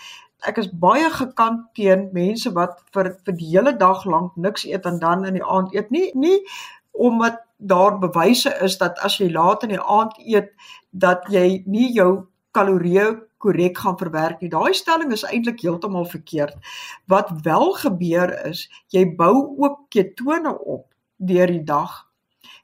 Ek 0.47 0.57
is 0.59 0.69
baie 0.79 1.11
gekant 1.11 1.75
teen 1.75 2.09
mense 2.13 2.53
wat 2.53 2.83
vir 2.93 3.17
vir 3.25 3.35
die 3.35 3.51
hele 3.57 3.77
dag 3.77 4.05
lank 4.05 4.37
niks 4.37 4.65
eet 4.65 4.87
en 4.87 4.99
dan 4.99 5.25
in 5.25 5.35
die 5.35 5.45
aand 5.45 5.75
eet 5.75 5.91
nie. 5.91 6.11
Nie 6.15 6.41
omdat 6.95 7.41
daar 7.57 7.99
bewyse 7.99 8.55
is 8.63 8.79
dat 8.79 8.99
as 8.99 9.19
jy 9.19 9.31
laat 9.33 9.63
in 9.63 9.69
die 9.69 9.83
aand 9.83 10.13
eet 10.19 10.53
dat 10.91 11.25
jy 11.29 11.63
nie 11.67 11.93
jou 11.93 12.27
kalorieë 12.55 13.09
korrek 13.45 13.79
gaan 13.79 13.99
verwerk 14.01 14.41
nie. 14.41 14.51
Daai 14.53 14.73
stelling 14.75 15.13
is 15.13 15.27
eintlik 15.29 15.61
heeltemal 15.65 16.07
verkeerd. 16.09 16.57
Wat 17.11 17.33
wel 17.45 17.73
gebeur 17.83 18.33
is, 18.49 18.69
jy 18.95 19.05
bou 19.19 19.35
ook 19.59 19.85
ketone 19.95 20.55
op 20.59 20.89
deur 21.17 21.53
die 21.53 21.65
dag. 21.65 22.05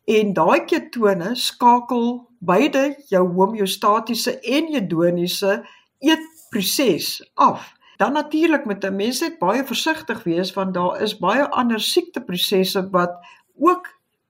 En 0.08 0.32
daai 0.34 0.64
ketone 0.70 1.34
skakel 1.36 2.06
beide 2.40 2.94
jou 3.12 3.26
homeostatiese 3.36 4.38
en 4.40 4.72
hedoniese 4.72 5.60
eetproses 6.00 7.18
af. 7.34 7.74
Dan 8.00 8.16
natuurlik 8.16 8.64
met 8.64 8.84
'n 8.84 8.96
mens 8.96 9.20
net 9.20 9.38
baie 9.38 9.64
versigtig 9.64 10.22
wees 10.24 10.52
want 10.52 10.74
daar 10.74 11.00
is 11.02 11.18
baie 11.18 11.44
ander 11.48 11.80
siekteprosesse 11.80 12.88
wat 12.90 13.12
ook 13.58 13.86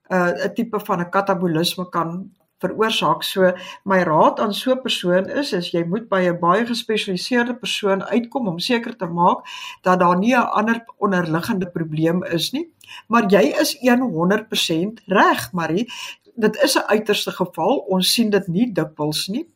uh, 0.09 0.45
'n 0.45 0.55
tipe 0.55 0.81
van 0.81 1.01
'n 1.01 1.11
katabolisme 1.11 1.89
kan 1.89 2.35
veroorsaak. 2.61 3.23
So 3.23 3.53
my 3.85 4.03
raad 4.03 4.41
aan 4.41 4.55
so 4.55 4.73
'n 4.73 4.83
persoon 4.83 5.29
is 5.29 5.53
is 5.53 5.71
jy 5.73 5.85
moet 5.85 6.09
by 6.09 6.23
'n 6.29 6.41
baie 6.41 6.67
gespesialiseerde 6.67 7.55
persoon 7.55 8.05
uitkom 8.05 8.49
om 8.49 8.59
seker 8.59 8.97
te 8.97 9.07
maak 9.07 9.45
dat 9.83 10.01
daar 10.01 10.19
nie 10.19 10.35
'n 10.35 10.51
ander 10.59 10.85
onderliggende 10.99 11.67
probleem 11.71 12.25
is 12.25 12.53
nie. 12.53 12.69
Maar 13.09 13.31
jy 13.31 13.55
is 13.61 13.79
100% 13.81 15.01
reg, 15.07 15.53
Marie. 15.53 15.89
Dit 16.37 16.63
is 16.63 16.77
'n 16.77 16.87
uiterste 16.87 17.31
geval. 17.31 17.77
Ons 17.89 18.13
sien 18.13 18.31
dit 18.31 18.47
nie 18.49 18.73
dikwels 18.73 19.29
nie 19.29 19.47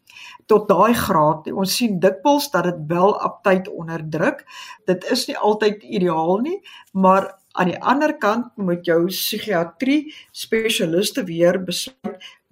tot 0.46 0.68
daai 0.68 0.94
graad 0.94 1.46
nie. 1.46 1.54
Ons 1.54 1.76
sien 1.76 1.98
dikwels 2.00 2.50
dat 2.50 2.64
dit 2.68 2.80
wel 2.88 3.14
aptyd 3.20 3.68
onderdruk. 3.68 4.44
Dit 4.86 5.04
is 5.10 5.26
nie 5.26 5.38
altyd 5.38 5.82
ideaal 5.82 6.38
nie, 6.44 6.60
maar 6.92 7.32
aan 7.54 7.70
die 7.70 7.78
ander 7.80 8.16
kant 8.18 8.50
moet 8.56 8.86
jou 8.86 9.04
psigiatrie 9.06 10.14
spesialiste 10.34 11.24
weer 11.24 11.60
besluit 11.62 12.03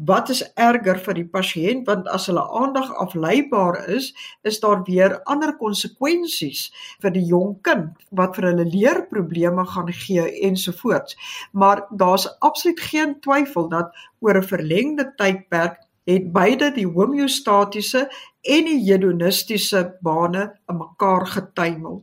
wat 0.06 0.30
is 0.34 0.42
erger 0.54 0.98
vir 1.04 1.18
die 1.18 1.28
pasiënt 1.34 1.86
want 1.86 2.08
as 2.10 2.26
hulle 2.30 2.42
aandag 2.60 2.90
afleibaar 3.04 3.78
is, 3.96 4.10
is 4.42 4.60
daar 4.62 4.82
weer 4.86 5.18
ander 5.30 5.54
konsekwensies 5.60 6.70
vir 7.02 7.14
die 7.14 7.24
jong 7.28 7.54
kind 7.66 7.92
wat 8.10 8.36
vir 8.36 8.50
hulle 8.50 8.66
leerprobleme 8.72 9.66
gaan 9.74 9.92
gee 9.92 10.26
ensovoorts. 10.48 11.16
Maar 11.52 11.86
daar's 11.90 12.28
absoluut 12.40 12.80
geen 12.80 13.16
twyfel 13.20 13.68
dat 13.68 13.94
oor 14.20 14.38
'n 14.40 14.50
verlengde 14.54 15.12
tydperk 15.16 15.78
het 16.04 16.32
beide 16.32 16.72
die 16.74 16.86
homeostatiese 16.86 18.08
en 18.42 18.64
die 18.64 18.80
hedonistiese 18.82 19.98
bane 20.00 20.50
in 20.68 20.76
mekaar 20.76 21.26
getuimel. 21.26 22.02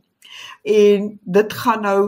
En 0.62 1.18
dit 1.22 1.52
gaan 1.52 1.82
nou 1.82 2.00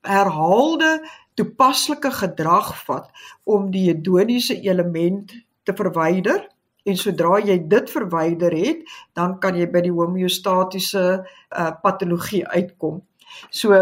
herhaalde 0.00 1.08
toepaslike 1.40 2.12
gedrag 2.20 2.72
vat 2.84 3.10
om 3.48 3.70
die 3.72 3.88
hedoniese 3.88 4.60
element 4.60 5.32
te 5.64 5.74
verwyder 5.76 6.44
en 6.88 6.96
sodra 6.96 7.38
jy 7.44 7.58
dit 7.68 7.92
verwyder 7.92 8.54
het, 8.56 8.82
dan 9.16 9.36
kan 9.40 9.56
jy 9.58 9.66
by 9.70 9.82
die 9.84 9.94
homeostatiese 9.94 11.04
uh, 11.20 11.70
patologie 11.84 12.42
uitkom. 12.48 13.00
So 13.54 13.76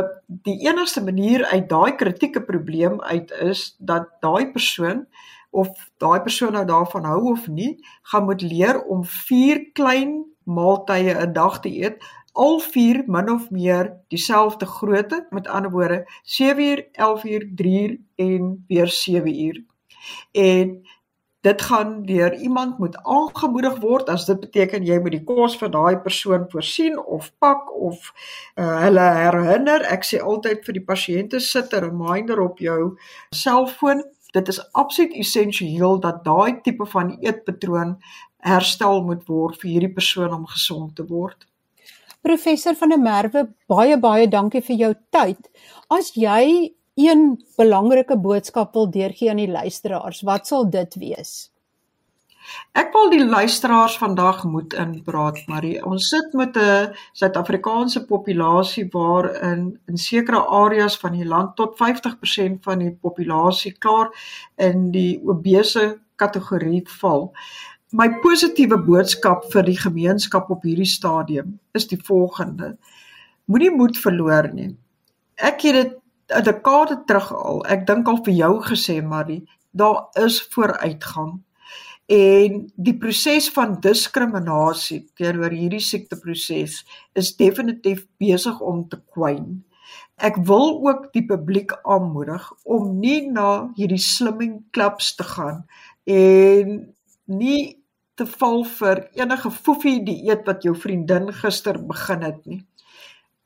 die 0.45 0.59
enigste 0.67 1.03
manier 1.05 1.47
uit 1.53 1.69
daai 1.71 1.97
kritieke 1.97 2.43
probleem 2.45 3.01
uit 3.01 3.33
is 3.41 3.73
dat 3.79 4.11
daai 4.25 4.51
persoon 4.53 5.07
of 5.51 5.71
daai 6.03 6.21
persoon 6.27 6.53
nou 6.53 6.67
daarvan 6.69 7.07
hou 7.09 7.23
of 7.33 7.47
nie, 7.49 7.79
gaan 8.11 8.27
moet 8.29 8.43
leer 8.45 8.83
om 8.85 9.05
4 9.05 9.71
klein 9.79 10.21
maaltye 10.45 11.15
'n 11.15 11.33
dag 11.33 11.61
te 11.61 11.73
eet 11.73 12.05
al 12.39 12.61
vier 12.63 13.03
min 13.07 13.31
of 13.33 13.49
meer 13.51 13.91
dieselfde 14.15 14.67
grootte, 14.67 15.25
met 15.35 15.49
ander 15.49 15.71
woorde 15.71 16.05
7 16.23 16.63
uur, 16.63 16.85
11 16.93 17.25
uur, 17.25 17.49
3 17.55 17.81
uur 17.83 17.99
en 18.17 18.65
weer 18.69 18.89
7 18.89 19.41
uur. 19.47 19.65
En 20.33 20.79
dit 21.41 21.63
gaan 21.63 22.03
deur 22.03 22.35
iemand 22.35 22.79
moet 22.79 22.97
aangemoedig 23.03 23.79
word 23.79 24.09
as 24.09 24.27
dit 24.27 24.41
beteken 24.41 24.87
jy 24.87 24.99
moet 25.03 25.15
die 25.15 25.25
kos 25.25 25.57
vir 25.59 25.71
daai 25.75 25.99
persoon 26.05 26.47
voorsien 26.53 26.99
of 26.99 27.31
pak 27.43 27.71
of 27.75 28.13
uh, 28.59 28.83
hulle 28.85 29.07
herinner. 29.19 29.87
Ek 29.87 30.07
sê 30.07 30.23
altyd 30.23 30.63
vir 30.67 30.79
die 30.79 30.87
pasiënte 30.93 31.41
sit 31.41 31.75
'n 31.75 31.85
reminder 31.89 32.43
op 32.45 32.63
jou 32.63 32.97
selfoon. 33.35 34.05
Dit 34.35 34.49
is 34.49 34.63
absoluut 34.73 35.15
essensieel 35.25 36.01
dat 36.01 36.25
daai 36.25 36.61
tipe 36.63 36.87
van 36.87 37.17
eetpatroon 37.19 37.97
herstel 38.47 39.03
moet 39.03 39.25
word 39.27 39.61
vir 39.61 39.71
hierdie 39.71 39.95
persoon 39.95 40.35
om 40.35 40.47
gesond 40.47 40.97
te 40.97 41.07
word. 41.07 41.48
Professor 42.23 42.75
van 42.75 42.89
der 42.95 42.99
Merwe, 42.99 43.45
baie 43.71 43.99
baie 43.99 44.27
dankie 44.29 44.63
vir 44.65 44.77
jou 44.77 44.95
tyd. 45.15 45.39
As 45.89 46.11
jy 46.19 46.75
een 46.99 47.29
belangrike 47.57 48.17
boodskap 48.19 48.75
wil 48.75 48.91
deurgee 48.91 49.31
aan 49.31 49.43
die 49.43 49.53
luisteraars, 49.53 50.25
wat 50.27 50.51
sal 50.51 50.67
dit 50.71 50.99
wees? 50.99 51.51
Ek 52.81 52.95
wil 52.97 53.11
die 53.13 53.25
luisteraars 53.25 53.99
vandag 54.01 54.41
moet 54.49 54.75
inpraat, 54.81 55.41
Marie. 55.53 55.77
Ons 55.85 56.09
sit 56.09 56.33
met 56.41 56.57
'n 56.57 56.95
Suid-Afrikaanse 57.21 58.05
populasie 58.07 58.89
waar 58.93 59.27
in 59.51 59.79
in 59.87 59.97
sekere 59.97 60.41
areas 60.63 60.99
van 60.99 61.13
die 61.13 61.27
land 61.27 61.57
tot 61.57 61.77
50% 61.77 62.63
van 62.65 62.79
die 62.79 62.93
populasie 62.93 63.75
klaar 63.79 64.09
in 64.57 64.91
die 64.91 65.21
obese 65.25 66.01
kategorie 66.17 66.83
val. 67.01 67.33
My 67.89 68.11
positiewe 68.21 68.77
boodskap 68.85 69.47
vir 69.49 69.65
die 69.65 69.79
gemeenskap 69.81 70.51
op 70.53 70.65
hierdie 70.69 70.89
stadium 70.89 71.55
is 71.73 71.87
die 71.89 71.97
volgende: 71.97 72.75
Moenie 73.49 73.71
moed 73.73 73.97
verloor 73.97 74.51
nie. 74.53 74.75
Ek 75.41 75.63
het 75.65 75.75
dit 75.75 75.95
'n 76.29 76.45
dekade 76.45 76.99
terug 77.07 77.33
al, 77.33 77.65
ek 77.67 77.87
dink 77.87 78.09
al 78.09 78.21
vir 78.25 78.35
jou 78.35 78.61
gesê, 78.61 79.01
Marie, 79.03 79.49
daar 79.73 80.09
is 80.21 80.43
vooruitgang. 80.53 81.41
En 82.09 82.73
die 82.77 82.97
proses 82.99 83.49
van 83.49 83.81
diskriminasie 83.81 85.09
teenoor 85.17 85.51
hierdie 85.51 85.81
siekteproses 85.81 86.85
is 87.15 87.37
definitief 87.37 88.07
besig 88.19 88.61
om 88.61 88.89
te 88.89 89.01
kwyn. 89.15 89.65
Ek 90.17 90.37
wil 90.37 90.85
ook 90.85 91.13
die 91.13 91.25
publiek 91.25 91.73
aanmoedig 91.85 92.53
om 92.65 92.99
nie 93.01 93.31
na 93.31 93.71
hierdie 93.77 93.99
slimming 93.99 94.65
clubs 94.73 95.15
te 95.15 95.23
gaan 95.25 95.65
en 96.05 96.95
nie 97.29 97.78
te 98.19 98.27
val 98.27 98.65
vir 98.79 99.05
enige 99.21 99.51
foefie 99.55 100.01
dieet 100.05 100.43
wat 100.49 100.67
jou 100.67 100.75
vriendin 100.75 101.31
gister 101.43 101.79
begin 101.93 102.27
het 102.27 102.41
nie. 102.47 102.61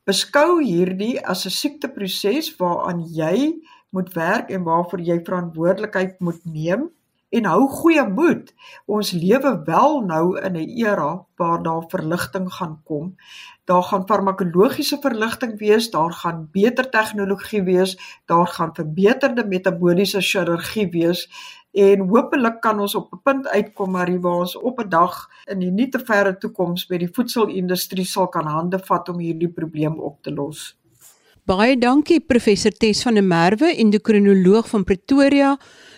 Beskou 0.09 0.63
hierdie 0.63 1.15
as 1.33 1.45
'n 1.45 1.53
siekteproses 1.59 2.49
waaraan 2.59 3.05
jy 3.19 3.53
moet 3.93 4.09
werk 4.13 4.49
en 4.49 4.63
waarvoor 4.63 4.99
jy 4.99 5.21
verantwoordelikheid 5.23 6.19
moet 6.19 6.41
neem 6.45 6.89
en 7.33 7.45
hou 7.49 7.67
goeie 7.67 8.03
moed. 8.09 8.51
Ons 8.85 9.11
lewe 9.11 9.51
wel 9.65 10.01
nou 10.05 10.25
in 10.37 10.57
'n 10.57 10.69
era 10.85 11.25
waar 11.37 11.63
daar 11.63 11.85
verligting 11.93 12.51
gaan 12.53 12.81
kom. 12.83 13.15
Daar 13.65 13.83
gaan 13.83 14.07
farmakologiese 14.07 14.97
verligting 15.01 15.57
wees, 15.59 15.89
daar 15.89 16.11
gaan 16.11 16.49
beter 16.51 16.89
tegnologie 16.89 17.63
wees, 17.63 17.97
daar 18.25 18.47
gaan 18.47 18.75
verbeterde 18.75 19.45
metaboliese 19.47 20.21
chirurgie 20.21 20.89
wees 20.89 21.29
en 21.73 22.05
hopelik 22.09 22.61
kan 22.61 22.79
ons 22.79 22.95
op 22.95 23.13
'n 23.13 23.21
punt 23.23 23.47
uitkom 23.47 23.91
waar 23.91 24.39
ons 24.39 24.55
op 24.55 24.79
'n 24.79 24.89
dag 24.89 25.29
in 25.45 25.59
die 25.59 25.71
nie 25.71 25.89
te 25.89 25.99
verre 25.99 26.37
toekoms 26.37 26.87
met 26.89 26.99
die 26.99 27.09
voedselindustrie 27.13 28.05
sal 28.05 28.27
kan 28.27 28.45
hande 28.45 28.79
vat 28.79 29.09
om 29.09 29.19
hierdie 29.19 29.49
probleem 29.49 29.99
op 29.99 30.21
te 30.21 30.31
los. 30.31 30.75
Baie 31.45 31.77
dankie 31.77 32.19
professor 32.19 32.71
Tes 32.71 33.01
van 33.03 33.13
der 33.13 33.23
Merwe, 33.23 33.75
endokrinoloog 33.75 34.69
van 34.69 34.83
Pretoria 34.83 35.57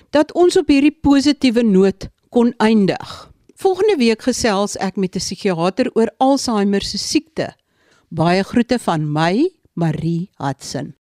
dat 0.10 0.34
ons 0.34 0.58
op 0.58 0.68
hierdie 0.68 0.98
positiewe 1.02 1.64
noot 1.64 2.08
kon 2.30 2.54
eindig. 2.58 3.32
Volgende 3.56 3.96
week 3.98 4.22
gesels 4.22 4.76
ek 4.78 4.96
met 4.96 5.16
'n 5.16 5.20
psigiater 5.20 5.92
oor 5.94 6.10
Alzheimer 6.18 6.82
se 6.82 6.98
siekte. 6.98 7.54
Baie 8.10 8.44
groete 8.44 8.80
van 8.80 9.12
my, 9.12 9.52
Marie 9.74 10.30
Hudson. 10.38 10.96